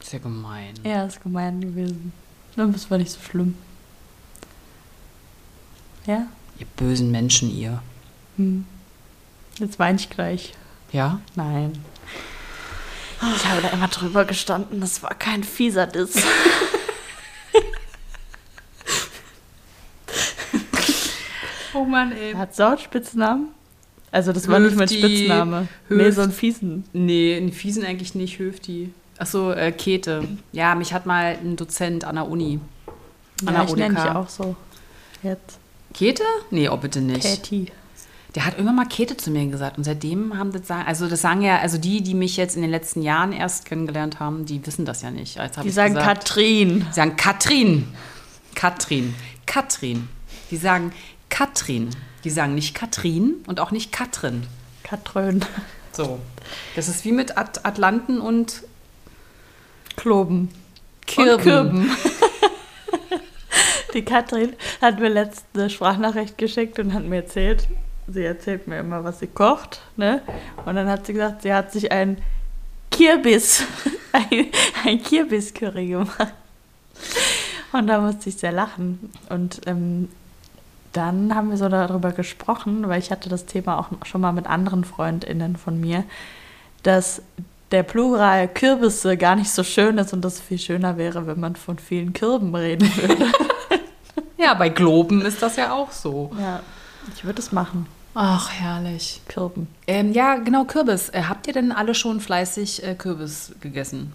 [0.00, 0.74] Ist ja gemein.
[0.82, 2.12] er ist gemein gewesen.
[2.56, 3.56] Dann das war nicht so schlimm.
[6.06, 6.26] Ja,
[6.58, 7.82] Ihr bösen Menschen, ihr.
[8.36, 8.66] hm.
[9.58, 10.54] jetzt weine ich gleich.
[10.92, 11.20] Ja?
[11.36, 11.82] Nein.
[13.36, 16.14] Ich habe da immer drüber gestanden, das war kein fieser Diss.
[21.72, 22.32] Oh Mann, ey.
[22.34, 23.48] Hat so einen Spitznamen?
[24.12, 25.68] Also das war nicht mein Spitzname.
[25.88, 26.16] Nee, Höft.
[26.16, 26.84] so einen fiesen.
[26.92, 28.92] Nee, einen Fiesen eigentlich nicht, Höfti.
[29.18, 30.26] Achso, äh, Käthe.
[30.52, 32.58] Ja, mich hat mal ein Dozent an der Uni.
[33.46, 34.14] An Ja, der ich nenne UDK.
[34.16, 34.56] auch so.
[35.22, 35.58] Jetzt.
[35.94, 36.24] Käthe?
[36.50, 37.22] Nee, oh bitte nicht.
[37.22, 37.66] Katie.
[38.34, 41.20] Der hat irgendwann mal Käthe zu mir gesagt und seitdem haben das sagen, also das
[41.20, 44.64] sagen ja, also die, die mich jetzt in den letzten Jahren erst kennengelernt haben, die
[44.66, 45.36] wissen das ja nicht.
[45.38, 46.86] Hab Die sagen gesagt, Katrin.
[46.88, 47.88] Die sagen Katrin.
[48.54, 49.14] Katrin.
[49.46, 50.08] Katrin.
[50.52, 50.92] Die sagen
[51.30, 51.90] Katrin.
[52.24, 54.46] Die sagen nicht Katrin und auch nicht Katrin.
[54.82, 55.44] Katrön.
[55.92, 56.20] So.
[56.76, 58.62] Das ist wie mit At Atlanten und
[59.96, 60.50] Kloben.
[61.06, 61.34] Kirben.
[61.34, 61.90] Und Kirben.
[63.94, 67.66] Die Katrin hat mir letzte Sprachnachricht geschickt und hat mir erzählt,
[68.06, 70.22] sie erzählt mir immer, was sie kocht, ne?
[70.64, 72.18] Und dann hat sie gesagt, sie hat sich ein
[72.90, 73.64] Kürbis,
[74.12, 74.46] ein,
[74.84, 76.34] ein Kürbis-Curry gemacht.
[77.72, 79.12] Und da musste ich sehr lachen.
[79.28, 80.08] Und ähm,
[80.92, 84.46] dann haben wir so darüber gesprochen, weil ich hatte das Thema auch schon mal mit
[84.46, 86.04] anderen FreundInnen von mir,
[86.82, 87.22] dass
[87.70, 91.54] der Plural Kürbisse gar nicht so schön ist und das viel schöner wäre, wenn man
[91.56, 93.26] von vielen Kirben reden würde.
[94.36, 96.30] Ja, bei Globen ist das ja auch so.
[96.40, 96.60] ja,
[97.14, 97.86] ich würde es machen.
[98.14, 99.20] Ach, herrlich.
[99.28, 99.68] Kirben.
[99.86, 101.10] Ähm, ja, genau, Kürbis.
[101.10, 104.14] Äh, habt ihr denn alle schon fleißig äh, Kürbis gegessen?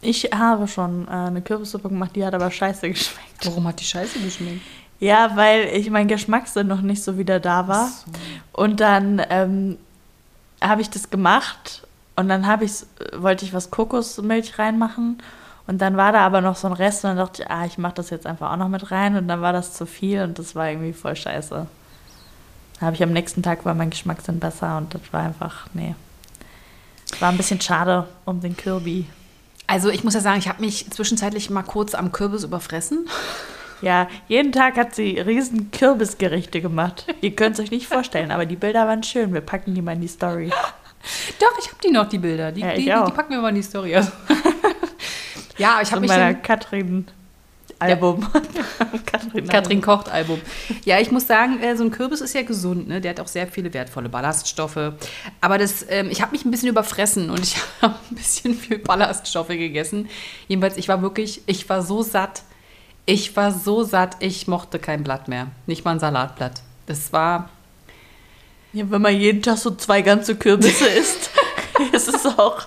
[0.00, 3.44] Ich habe schon äh, eine Kürbissuppe gemacht, die hat aber scheiße geschmeckt.
[3.44, 4.62] Warum hat die Scheiße geschmeckt?
[4.98, 7.88] Ja, weil ich mein Geschmackssinn noch nicht so wieder da war.
[7.88, 8.12] So.
[8.52, 9.76] Und dann ähm,
[10.62, 12.72] habe ich das gemacht und dann habe ich
[13.14, 15.18] wollte ich was Kokosmilch reinmachen
[15.66, 17.76] und dann war da aber noch so ein Rest und dann dachte ich, ah, ich
[17.76, 20.38] mache das jetzt einfach auch noch mit rein und dann war das zu viel und
[20.38, 21.66] das war irgendwie voll scheiße.
[22.80, 25.94] Habe ich am nächsten Tag war mein Geschmackssinn besser und das war einfach, nee.
[27.20, 29.06] War ein bisschen schade um den Kirby.
[29.66, 33.08] Also ich muss ja sagen, ich habe mich zwischenzeitlich mal kurz am Kürbis überfressen.
[33.82, 37.06] Ja, jeden Tag hat sie riesen Kürbisgerichte gemacht.
[37.20, 39.34] Ihr könnt es euch nicht vorstellen, aber die Bilder waren schön.
[39.34, 40.50] Wir packen die mal in die Story.
[41.40, 42.52] Doch, ich habe die noch, die Bilder.
[42.52, 43.94] Die, Ja, die, die, die packen wir mal in die Story.
[43.94, 44.10] Also.
[45.58, 48.26] ja, ich habe mich meiner dann, Katrin-Album.
[49.06, 50.40] Katrin, Katrin Kocht Album.
[50.84, 53.00] Ja, ich muss sagen, äh, so ein Kürbis ist ja gesund, ne?
[53.00, 54.94] Der hat auch sehr viele wertvolle Ballaststoffe.
[55.40, 58.78] Aber das, ähm, ich habe mich ein bisschen überfressen und ich habe ein bisschen viel
[58.78, 60.08] Ballaststoffe gegessen.
[60.48, 62.42] Jedenfalls, ich war wirklich, ich war so satt.
[63.06, 65.48] Ich war so satt, ich mochte kein Blatt mehr.
[65.66, 66.62] Nicht mal ein Salatblatt.
[66.86, 67.48] Das war.
[68.72, 71.30] Ja, wenn man jeden Tag so zwei ganze Kürbisse isst,
[71.92, 72.66] ist es auch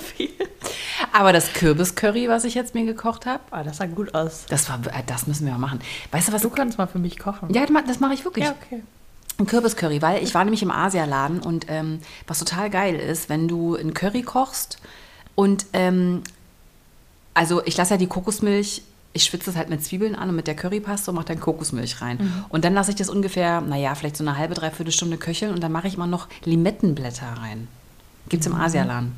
[0.00, 0.30] viel.
[1.12, 4.46] Aber das Kürbiscurry, was ich jetzt mir gekocht habe, Ah, das sah gut aus.
[4.48, 5.80] das, war, äh, das müssen wir mal machen.
[6.12, 7.52] Weißt du, was Du kannst mal für mich kochen.
[7.52, 8.44] Ja, das mache ich wirklich.
[8.44, 8.82] ja okay.
[9.38, 13.46] Ein Kürbiscurry, weil ich war nämlich im Asialaden und ähm, was total geil ist, wenn
[13.48, 14.78] du ein Curry kochst
[15.36, 16.22] und ähm,
[17.34, 18.82] also ich lasse ja die Kokosmilch,
[19.18, 22.00] ich schwitze es halt mit Zwiebeln an und mit der Currypaste und mache dann Kokosmilch
[22.00, 22.44] rein.
[22.48, 25.60] Und dann lasse ich das ungefähr, naja, vielleicht so eine halbe, dreiviertel Stunde köcheln und
[25.60, 27.66] dann mache ich immer noch Limettenblätter rein.
[28.28, 29.12] Gibt es im Asialaden.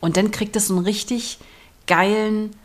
[0.00, 1.38] Und dann kriegt es so einen richtig
[1.86, 2.56] geilen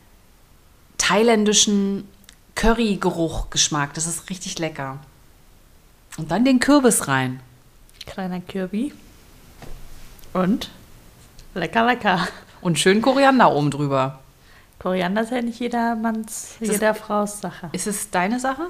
[0.97, 2.07] thailändischen
[2.55, 3.93] Currygeruch-Geschmack.
[3.93, 4.99] Das ist richtig lecker.
[6.17, 7.41] Und dann den Kürbis rein.
[8.05, 8.93] Kleiner Kirby.
[10.33, 10.69] Und?
[11.53, 12.27] Lecker, lecker.
[12.61, 14.19] Und schön Koriander oben drüber.
[14.87, 17.69] Koriander ist ja nicht jedermanns, Ist jeder Frau's Sache.
[17.73, 18.67] Ist es deine Sache?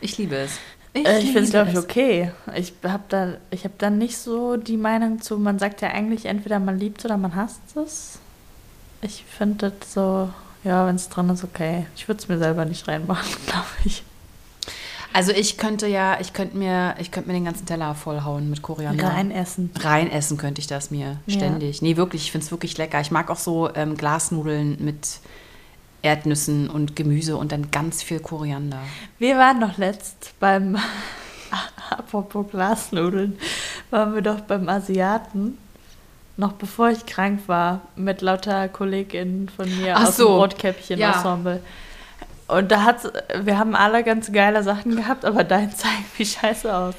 [0.00, 0.58] Ich liebe es.
[0.94, 2.30] Äh, Ich finde es, glaube ich, okay.
[2.54, 6.26] Ich habe da, ich hab da nicht so die Meinung zu, man sagt ja eigentlich,
[6.26, 8.18] entweder man liebt es oder man hasst es.
[9.02, 10.30] Ich finde das so,
[10.62, 11.86] ja, wenn es dran ist, okay.
[11.96, 14.04] Ich würde es mir selber nicht reinmachen, glaube ich.
[15.12, 18.62] Also ich könnte ja, ich könnte mir, ich könnte mir den ganzen Teller vollhauen mit
[18.62, 19.08] Koriander.
[19.08, 19.70] Rein essen.
[19.80, 21.34] Rein essen könnte ich das mir Ja.
[21.34, 21.82] ständig.
[21.82, 23.00] Nee, wirklich, ich finde es wirklich lecker.
[23.00, 25.18] Ich mag auch so ähm, Glasnudeln mit
[26.02, 28.80] Erdnüssen und Gemüse und dann ganz viel Koriander.
[29.18, 30.76] Wir waren doch letzt beim,
[31.90, 33.38] apropos Glasnudeln,
[33.90, 35.58] waren wir doch beim Asiaten,
[36.36, 40.26] noch bevor ich krank war, mit lauter KollegInnen von mir Ach aus so.
[40.26, 41.60] dem Rotkäppchen-Ensemble.
[42.48, 46.74] Und da hat wir haben alle ganz geile Sachen gehabt, aber dein sah irgendwie scheiße
[46.74, 46.94] aus.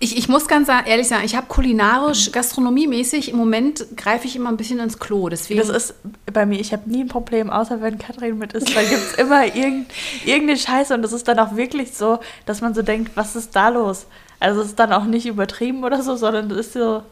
[0.00, 4.48] Ich, ich muss ganz ehrlich sagen, ich habe kulinarisch, gastronomiemäßig, im Moment greife ich immer
[4.48, 5.28] ein bisschen ins Klo.
[5.28, 5.94] Deswegen, Das ist
[6.32, 9.14] bei mir, ich habe nie ein Problem, außer wenn Katrin mit ist, weil gibt es
[9.14, 9.90] immer irgend,
[10.24, 13.56] irgendeine Scheiße und das ist dann auch wirklich so, dass man so denkt, was ist
[13.56, 14.06] da los?
[14.38, 17.02] Also es ist dann auch nicht übertrieben oder so, sondern es ist so,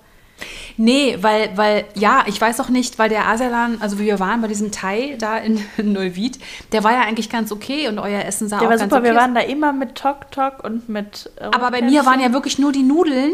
[0.76, 4.42] Nee, weil, weil, ja, ich weiß auch nicht, weil der Asialan, also wie wir waren
[4.42, 6.38] bei diesem Thai da in Neuwied,
[6.72, 9.02] der war ja eigentlich ganz okay und euer Essen sah Der auch war ganz super,
[9.02, 11.30] okay wir waren da immer mit Tok Tok und mit.
[11.36, 13.32] äh, Aber bei mir waren ja wirklich nur die Nudeln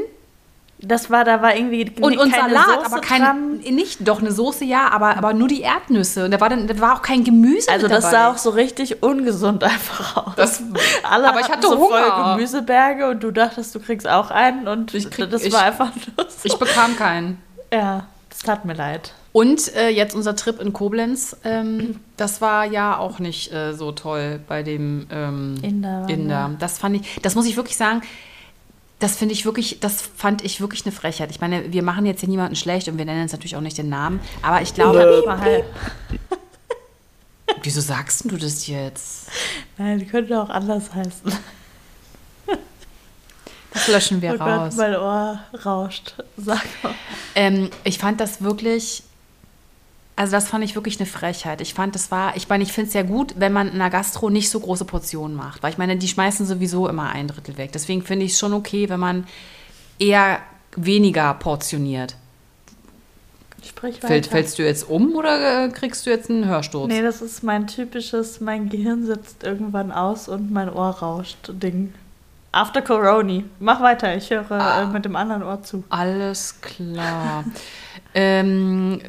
[0.85, 3.59] Das war, da war irgendwie und, und keine Salat, Soße aber kein, dran.
[3.59, 6.25] nicht, doch eine Soße ja, aber, aber nur die Erdnüsse.
[6.25, 8.11] Und da war dann, da war auch kein Gemüse Also das dabei.
[8.16, 10.35] sah auch so richtig ungesund einfach aus.
[10.37, 10.62] Das-
[11.09, 12.35] Alle aber ich hatte so voll Hunger.
[12.35, 15.90] Gemüseberge und du dachtest, du kriegst auch einen und Ich krieg- das ich- war einfach
[15.95, 16.37] nur so.
[16.45, 17.40] Ich bekam keinen.
[17.73, 19.12] ja, das tat mir leid.
[19.35, 23.92] Und äh, jetzt unser Trip in Koblenz, ähm, das war ja auch nicht äh, so
[23.92, 26.51] toll bei dem ähm, Inder, Inder.
[26.59, 28.03] Das fand ich, das muss ich wirklich sagen,
[29.03, 31.31] das finde ich wirklich, das fand ich wirklich eine Frechheit.
[31.33, 33.77] Ich meine, wir machen jetzt hier niemanden schlecht und wir nennen jetzt natürlich auch nicht
[33.77, 35.65] den Namen, aber ich glaube, Das war halt,
[37.62, 39.29] wieso sagst du das jetzt?
[39.77, 41.33] nein, die könnte auch anders heißen.
[43.73, 44.77] Das löschen wir oh Gott, raus.
[44.77, 46.15] mein Ohr rauscht.
[46.37, 46.95] Sag mal.
[47.35, 49.03] Ähm, ich fand das wirklich,
[50.16, 51.61] also das fand ich wirklich eine Frechheit.
[51.61, 53.90] Ich fand, das war, ich meine, ich finde es ja gut, wenn man in einer
[53.90, 57.57] Gastro nicht so große Portionen macht, weil ich meine, die schmeißen sowieso immer ein Drittel
[57.57, 57.70] weg.
[57.72, 59.27] Deswegen finde ich es schon okay, wenn man
[59.98, 60.38] eher
[60.77, 62.16] weniger portioniert.
[63.64, 64.09] Sprich weiter.
[64.09, 66.88] Fällt, fällst du jetzt um oder äh, kriegst du jetzt einen Hörsturz?
[66.88, 71.94] Nee, das ist mein typisches, mein Gehirn sitzt irgendwann aus und mein Ohr rauscht Ding.
[72.51, 73.42] After Corona.
[73.61, 74.83] Mach weiter, ich höre Ah.
[74.83, 75.85] äh, mit dem anderen Ohr zu.
[75.88, 77.44] Alles klar.
[78.14, 79.01] ähm,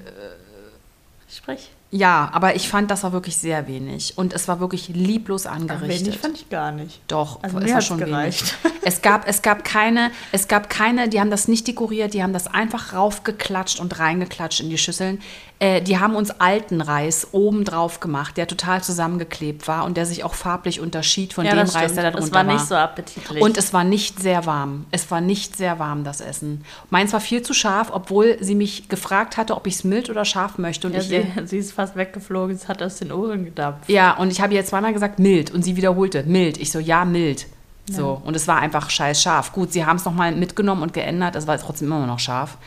[1.34, 1.70] Sprich.
[1.96, 4.18] Ja, aber ich fand, das war wirklich sehr wenig.
[4.18, 6.08] Und es war wirklich lieblos angerichtet.
[6.08, 7.00] Wenig fand ich gar nicht.
[7.08, 8.56] Doch, Also es war schon gereicht.
[8.64, 8.74] wenig.
[8.86, 12.34] Es gab, es gab keine, es gab keine, die haben das nicht dekoriert, die haben
[12.34, 15.22] das einfach raufgeklatscht und reingeklatscht in die Schüsseln.
[15.60, 20.06] Äh, die haben uns alten Reis oben drauf gemacht, der total zusammengeklebt war und der
[20.06, 22.76] sich auch farblich unterschied von dem das Reis, der da drunter Es war nicht so
[22.76, 23.42] appetitlich.
[23.42, 24.86] Und es war nicht sehr warm.
[24.92, 26.66] Es war nicht sehr warm, das Essen.
[26.90, 30.26] Meins war viel zu scharf, obwohl sie mich gefragt hatte, ob ich es mild oder
[30.26, 30.88] scharf möchte.
[30.88, 33.90] Und ja, ich, sie, sie ist fast weggeflogen, es hat aus den Ohren gedampft.
[33.90, 35.52] ja, und ich habe ihr zweimal gesagt, mild.
[35.52, 36.58] Und sie wiederholte, mild.
[36.58, 37.48] Ich so, ja, mild.
[37.86, 39.52] So, und es war einfach scheiß scharf.
[39.52, 42.58] Gut, sie haben es nochmal mitgenommen und geändert, es war trotzdem immer noch scharf.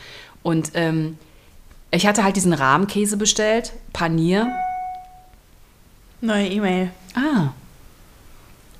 [0.43, 1.17] Und ähm,
[1.89, 4.47] ich hatte halt diesen Rahmkäse bestellt, Panier.
[6.21, 6.91] Neue E-Mail.
[7.15, 7.49] Ah,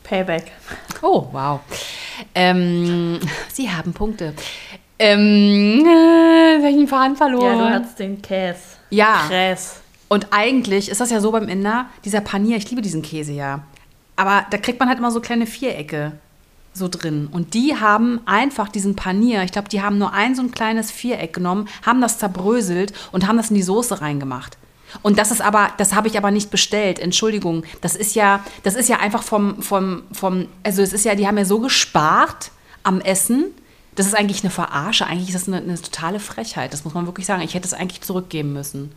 [0.04, 0.52] Payback.
[1.02, 1.60] oh, wow.
[2.36, 3.20] Ähm,
[3.52, 4.34] sie haben Punkte.
[5.00, 7.58] Ähm, äh, welchen Faden verloren?
[7.58, 8.60] Ja, du hattest den Käse.
[8.92, 9.26] Ja.
[9.28, 9.87] Käse.
[10.08, 13.64] Und eigentlich ist das ja so beim Inder, dieser Panier, ich liebe diesen Käse ja.
[14.16, 16.14] Aber da kriegt man halt immer so kleine Vierecke
[16.74, 17.28] so drin.
[17.32, 20.92] Und die haben einfach diesen Panier, ich glaube, die haben nur ein so ein kleines
[20.92, 24.58] Viereck genommen, haben das zerbröselt und haben das in die Soße reingemacht.
[25.02, 27.00] Und das ist aber, das habe ich aber nicht bestellt.
[27.00, 27.64] Entschuldigung.
[27.82, 31.28] Das ist ja, das ist ja einfach vom, vom, vom, also es ist ja, die
[31.28, 32.52] haben ja so gespart
[32.84, 33.46] am Essen.
[33.96, 35.06] Das ist eigentlich eine Verarsche.
[35.06, 36.72] Eigentlich ist das eine, eine totale Frechheit.
[36.72, 37.42] Das muss man wirklich sagen.
[37.42, 38.92] Ich hätte es eigentlich zurückgeben müssen.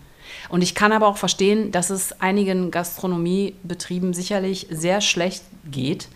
[0.48, 6.08] Und ich kann aber auch verstehen, dass es einigen Gastronomiebetrieben sicherlich sehr schlecht geht.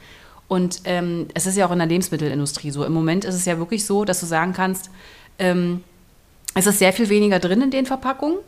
[0.48, 2.84] Und ähm, es ist ja auch in der Lebensmittelindustrie so.
[2.84, 4.90] Im Moment ist es ja wirklich so, dass du sagen kannst,
[5.38, 5.82] ähm,
[6.54, 8.38] es ist sehr viel weniger drin in den Verpackungen,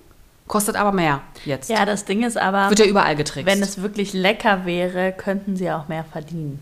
[0.46, 1.70] kostet aber mehr jetzt.
[1.70, 3.46] Ja, das Ding ist aber, Wird ja überall getrickst.
[3.52, 6.60] wenn es wirklich lecker wäre, könnten sie auch mehr verdienen.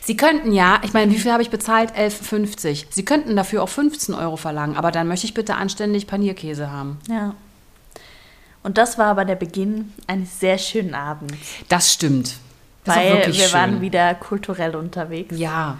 [0.00, 1.92] Sie könnten ja, ich meine, wie viel habe ich bezahlt?
[1.94, 2.86] 11,50.
[2.90, 6.98] Sie könnten dafür auch 15 Euro verlangen, aber dann möchte ich bitte anständig Panierkäse haben.
[7.08, 7.34] Ja.
[8.62, 11.36] Und das war aber der Beginn eines sehr schönen Abends.
[11.68, 12.36] Das stimmt.
[12.84, 13.52] Das weil wir schön.
[13.52, 15.36] waren wieder kulturell unterwegs.
[15.36, 15.78] Ja.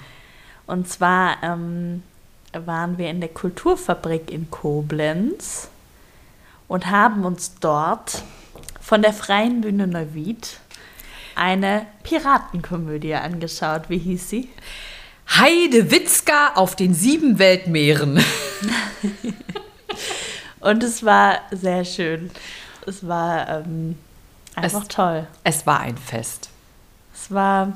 [0.67, 2.03] Und zwar ähm,
[2.53, 5.69] waren wir in der Kulturfabrik in Koblenz
[6.69, 8.23] und haben uns dort
[8.81, 10.59] von der Freien Bühne Neuwied
[11.35, 13.83] eine Piratenkomödie angeschaut.
[13.89, 14.49] Wie hieß sie?
[15.29, 18.23] Heide Witzka auf den sieben Weltmeeren.
[20.61, 22.31] Und es war sehr schön.
[22.87, 23.97] Es war ähm,
[24.55, 25.27] einfach Es- toll.
[25.45, 26.51] Es war ein Fest.
[27.15, 27.73] Es war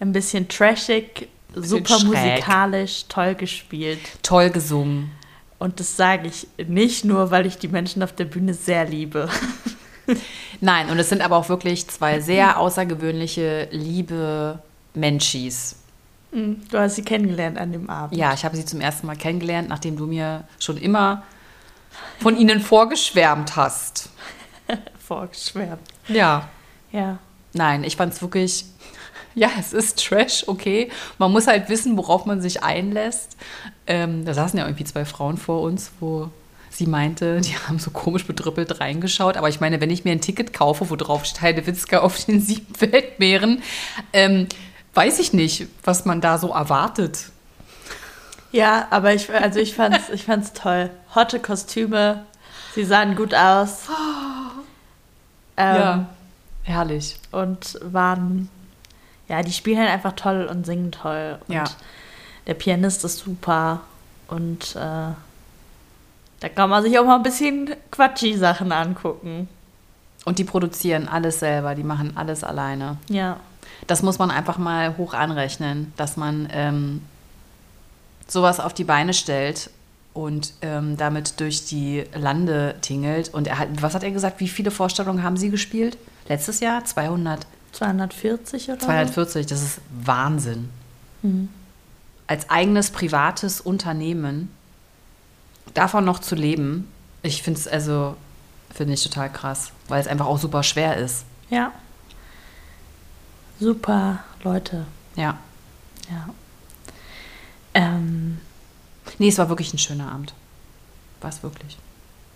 [0.00, 2.04] ein bisschen trashig, super schräg.
[2.06, 3.98] musikalisch, toll gespielt.
[4.22, 5.10] Toll gesungen.
[5.58, 9.28] Und das sage ich nicht nur, weil ich die Menschen auf der Bühne sehr liebe.
[10.60, 14.60] Nein, und es sind aber auch wirklich zwei sehr außergewöhnliche, liebe
[14.94, 15.76] Menschis.
[16.30, 18.16] Du hast sie kennengelernt an dem Abend.
[18.16, 21.22] Ja, ich habe sie zum ersten Mal kennengelernt, nachdem du mir schon immer
[22.18, 24.10] von ihnen vorgeschwärmt hast.
[25.06, 25.80] Vorgeschwärmt.
[26.08, 26.48] Ja.
[26.92, 27.18] Ja.
[27.52, 28.64] Nein, ich fand es wirklich,
[29.34, 30.90] ja, es ist Trash, okay.
[31.18, 33.36] Man muss halt wissen, worauf man sich einlässt.
[33.86, 36.30] Ähm, da saßen ja irgendwie zwei Frauen vor uns, wo
[36.70, 39.36] sie meinte, die haben so komisch bedrüppelt reingeschaut.
[39.36, 42.40] Aber ich meine, wenn ich mir ein Ticket kaufe, wo drauf steht Heidewitzka auf den
[42.40, 43.62] sieben Weltmeeren,
[44.12, 44.48] ähm,
[44.94, 47.30] weiß ich nicht, was man da so erwartet.
[48.50, 50.90] Ja, aber ich, also ich fand's, ich fand's toll.
[51.18, 52.24] Hotte Kostüme,
[52.76, 53.88] sie sahen gut aus.
[55.56, 56.06] Ähm, ja,
[56.62, 57.18] herrlich.
[57.32, 58.48] Und waren,
[59.26, 61.40] ja, die spielen halt einfach toll und singen toll.
[61.48, 61.64] Und Ja.
[62.46, 63.80] der Pianist ist super.
[64.28, 64.78] Und äh,
[66.40, 69.48] da kann man sich auch mal ein bisschen quatschy Sachen angucken.
[70.24, 72.96] Und die produzieren alles selber, die machen alles alleine.
[73.08, 73.38] Ja.
[73.88, 77.02] Das muss man einfach mal hoch anrechnen, dass man ähm,
[78.28, 79.70] sowas auf die Beine stellt
[80.14, 83.32] und ähm, damit durch die Lande tingelt.
[83.32, 85.96] Und er hat, was hat er gesagt, wie viele Vorstellungen haben Sie gespielt?
[86.28, 86.84] Letztes Jahr?
[86.84, 88.78] 200, 240 oder?
[88.78, 90.70] 240, das ist Wahnsinn.
[91.22, 91.48] Mhm.
[92.26, 94.50] Als eigenes privates Unternehmen
[95.74, 96.88] davon noch zu leben,
[97.22, 98.16] ich finde es also,
[98.70, 101.24] finde ich total krass, weil es einfach auch super schwer ist.
[101.50, 101.72] Ja.
[103.60, 104.84] Super Leute.
[105.16, 105.38] Ja.
[106.10, 106.28] Ja.
[107.74, 108.38] Ähm,
[109.18, 110.32] Nee, es war wirklich ein schöner Abend.
[111.20, 111.76] War es wirklich.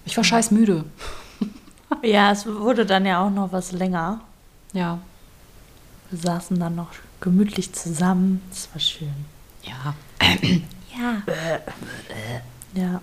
[0.04, 0.84] Ich war scheiß müde.
[2.02, 4.20] ja, es wurde dann ja auch noch was länger.
[4.72, 4.98] Ja.
[6.10, 6.90] Wir saßen dann noch
[7.20, 8.42] gemütlich zusammen.
[8.50, 9.14] Das war schön.
[9.62, 9.94] Ja.
[10.94, 11.22] Ja.
[12.74, 13.00] Ja.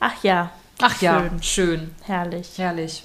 [0.00, 0.50] Ach ja.
[0.80, 1.42] Ach ja, Schön.
[1.42, 1.90] schön.
[2.02, 2.50] Herrlich.
[2.58, 3.04] Herrlich.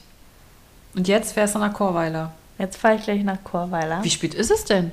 [0.96, 2.34] Und jetzt fährst du nach Chorweiler.
[2.60, 4.04] Jetzt fahre ich gleich nach Chorweiler.
[4.04, 4.92] Wie spät ist es denn?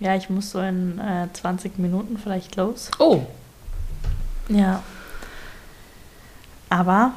[0.00, 2.90] Ja, ich muss so in äh, 20 Minuten vielleicht los.
[2.98, 3.26] Oh,
[4.48, 4.82] Ja.
[6.68, 7.12] Aber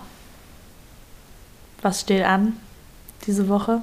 [1.81, 2.57] was steht an
[3.25, 3.81] diese Woche?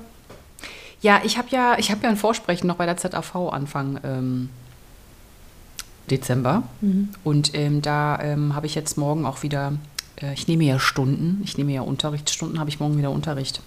[1.01, 4.49] ja, ich habe ja, ich hab ja ein Vorsprechen noch bei der ZAV Anfang ähm,
[6.11, 6.65] Dezember.
[7.25, 9.75] Und ähm, da ähm, habe ich jetzt morgen auch wieder,
[10.21, 13.63] äh, ich nehme ja Stunden, ich nehme ja Unterrichtsstunden, habe ich morgen wieder Unterricht.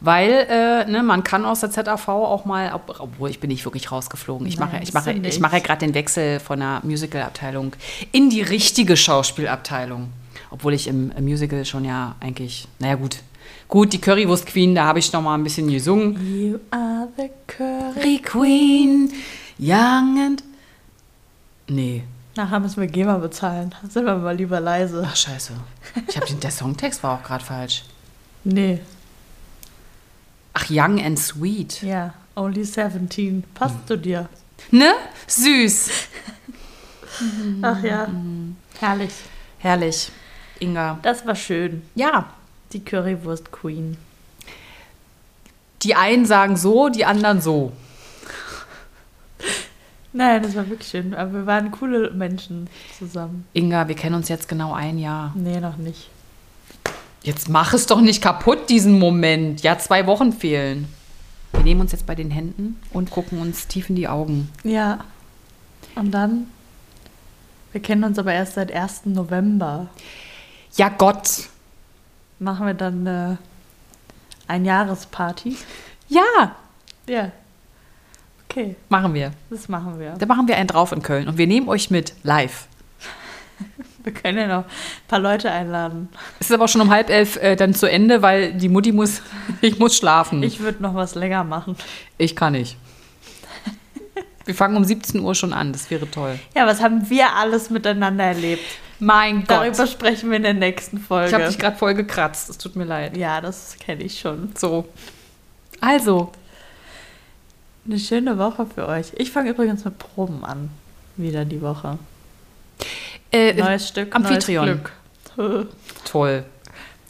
[0.00, 3.64] Weil äh, ne, man kann aus der ZAV auch mal, ob, obwohl ich bin nicht
[3.64, 4.46] wirklich rausgeflogen.
[4.46, 7.72] Ich Nein, mache, ich mache, ich mache gerade den Wechsel von der Musical-Abteilung
[8.12, 10.12] in die richtige Schauspielabteilung.
[10.50, 13.18] Obwohl ich im, im Musical schon ja eigentlich, naja gut,
[13.66, 16.16] gut, die Currywurst Queen, da habe ich noch mal ein bisschen gesungen.
[16.24, 17.92] You are the curry.
[17.94, 19.12] Curry Queen,
[19.58, 20.44] young and...
[21.70, 22.04] Nee,
[22.38, 23.74] Nachher müssen wir GEMA bezahlen.
[23.88, 25.04] Sind wir mal lieber leise.
[25.04, 25.54] ach scheiße.
[26.06, 27.82] Ich habe den, der Songtext war auch gerade falsch.
[28.44, 28.78] Nee.
[30.68, 31.82] Ach, young and sweet.
[31.82, 32.14] Ja.
[32.36, 33.44] Only 17.
[33.54, 33.86] Passt Hm.
[33.86, 34.28] zu dir.
[34.70, 34.92] Ne?
[35.26, 35.90] Süß.
[37.62, 38.08] Ach ja.
[38.80, 39.12] Herrlich.
[39.58, 40.10] Herrlich.
[40.60, 40.98] Inga.
[41.02, 41.82] Das war schön.
[41.94, 42.26] Ja,
[42.72, 43.96] Die Currywurst Queen.
[45.82, 47.72] die einen sagen so, die anderen so.
[50.12, 51.14] Nein, das war wirklich schön.
[51.14, 53.46] Aber wir waren coole Menschen zusammen.
[53.52, 55.32] Inga, wir kennen uns jetzt genau ein Jahr.
[55.36, 56.10] Nee, noch nicht.
[57.28, 59.62] Jetzt mach es doch nicht kaputt, diesen Moment.
[59.62, 60.88] Ja, zwei Wochen fehlen.
[61.52, 64.48] Wir nehmen uns jetzt bei den Händen und gucken uns tief in die Augen.
[64.64, 65.00] Ja.
[65.94, 66.46] Und dann?
[67.72, 69.04] Wir kennen uns aber erst seit 1.
[69.04, 69.88] November.
[70.76, 71.50] Ja, Gott.
[72.38, 73.38] Machen wir dann eine
[74.46, 75.54] Einjahresparty?
[76.08, 76.56] Ja,
[77.06, 77.30] Ja.
[78.48, 79.32] Okay, machen wir.
[79.50, 80.12] das machen wir.
[80.12, 82.68] Da machen wir einen drauf in Köln und wir nehmen euch mit live.
[84.08, 84.70] Wir können ja noch ein
[85.06, 86.08] paar Leute einladen.
[86.40, 89.20] Es ist aber schon um halb elf äh, dann zu Ende, weil die Mutti muss,
[89.60, 90.42] ich muss schlafen.
[90.42, 91.76] Ich würde noch was länger machen.
[92.16, 92.78] ich kann nicht.
[94.46, 96.38] Wir fangen um 17 Uhr schon an, das wäre toll.
[96.56, 98.64] Ja, was haben wir alles miteinander erlebt?
[98.98, 101.28] Mein Darüber sprechen wir in der nächsten Folge.
[101.28, 103.14] Ich habe dich gerade voll gekratzt, es tut mir leid.
[103.14, 104.52] ja, das kenne ich schon.
[104.56, 104.88] So.
[105.82, 106.32] Also,
[107.86, 109.08] Eine schöne Woche für euch.
[109.16, 110.70] Ich fange übrigens mit Proben an.
[111.18, 111.98] Wieder die Woche.
[113.32, 114.66] Äh, Neues Stück, Amphitryon.
[114.66, 114.80] neues
[115.34, 115.68] Glück.
[116.04, 116.44] toll.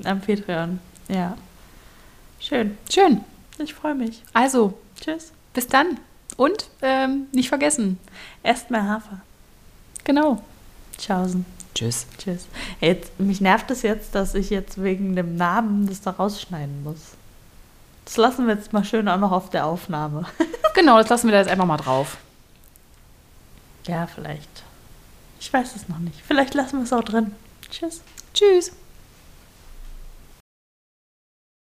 [0.05, 1.37] Amphitryon, ja.
[2.41, 2.79] Schön.
[2.91, 3.25] Schön.
[3.59, 4.23] Ich freue mich.
[4.33, 5.33] Also, Tschüss.
[5.55, 5.99] bis dann.
[6.37, 7.99] Und ähm, nicht vergessen.
[8.45, 9.21] Esst mehr Hafer.
[10.05, 10.41] Genau.
[10.99, 11.45] Tschaußen.
[11.75, 12.07] Tschüss.
[12.19, 12.47] Tschüss.
[12.81, 17.15] Jetzt, mich nervt es jetzt, dass ich jetzt wegen dem Namen das da rausschneiden muss.
[18.05, 20.25] Das lassen wir jetzt mal schön auch noch auf der Aufnahme.
[20.75, 22.19] Genau, das lassen wir da jetzt einfach mal drauf.
[23.87, 24.63] Ja, vielleicht.
[25.41, 26.21] Ich weiß es noch nicht.
[26.27, 27.33] Vielleicht lassen wir es auch drin.
[27.71, 28.03] Tschüss.
[28.35, 28.73] Tschüss.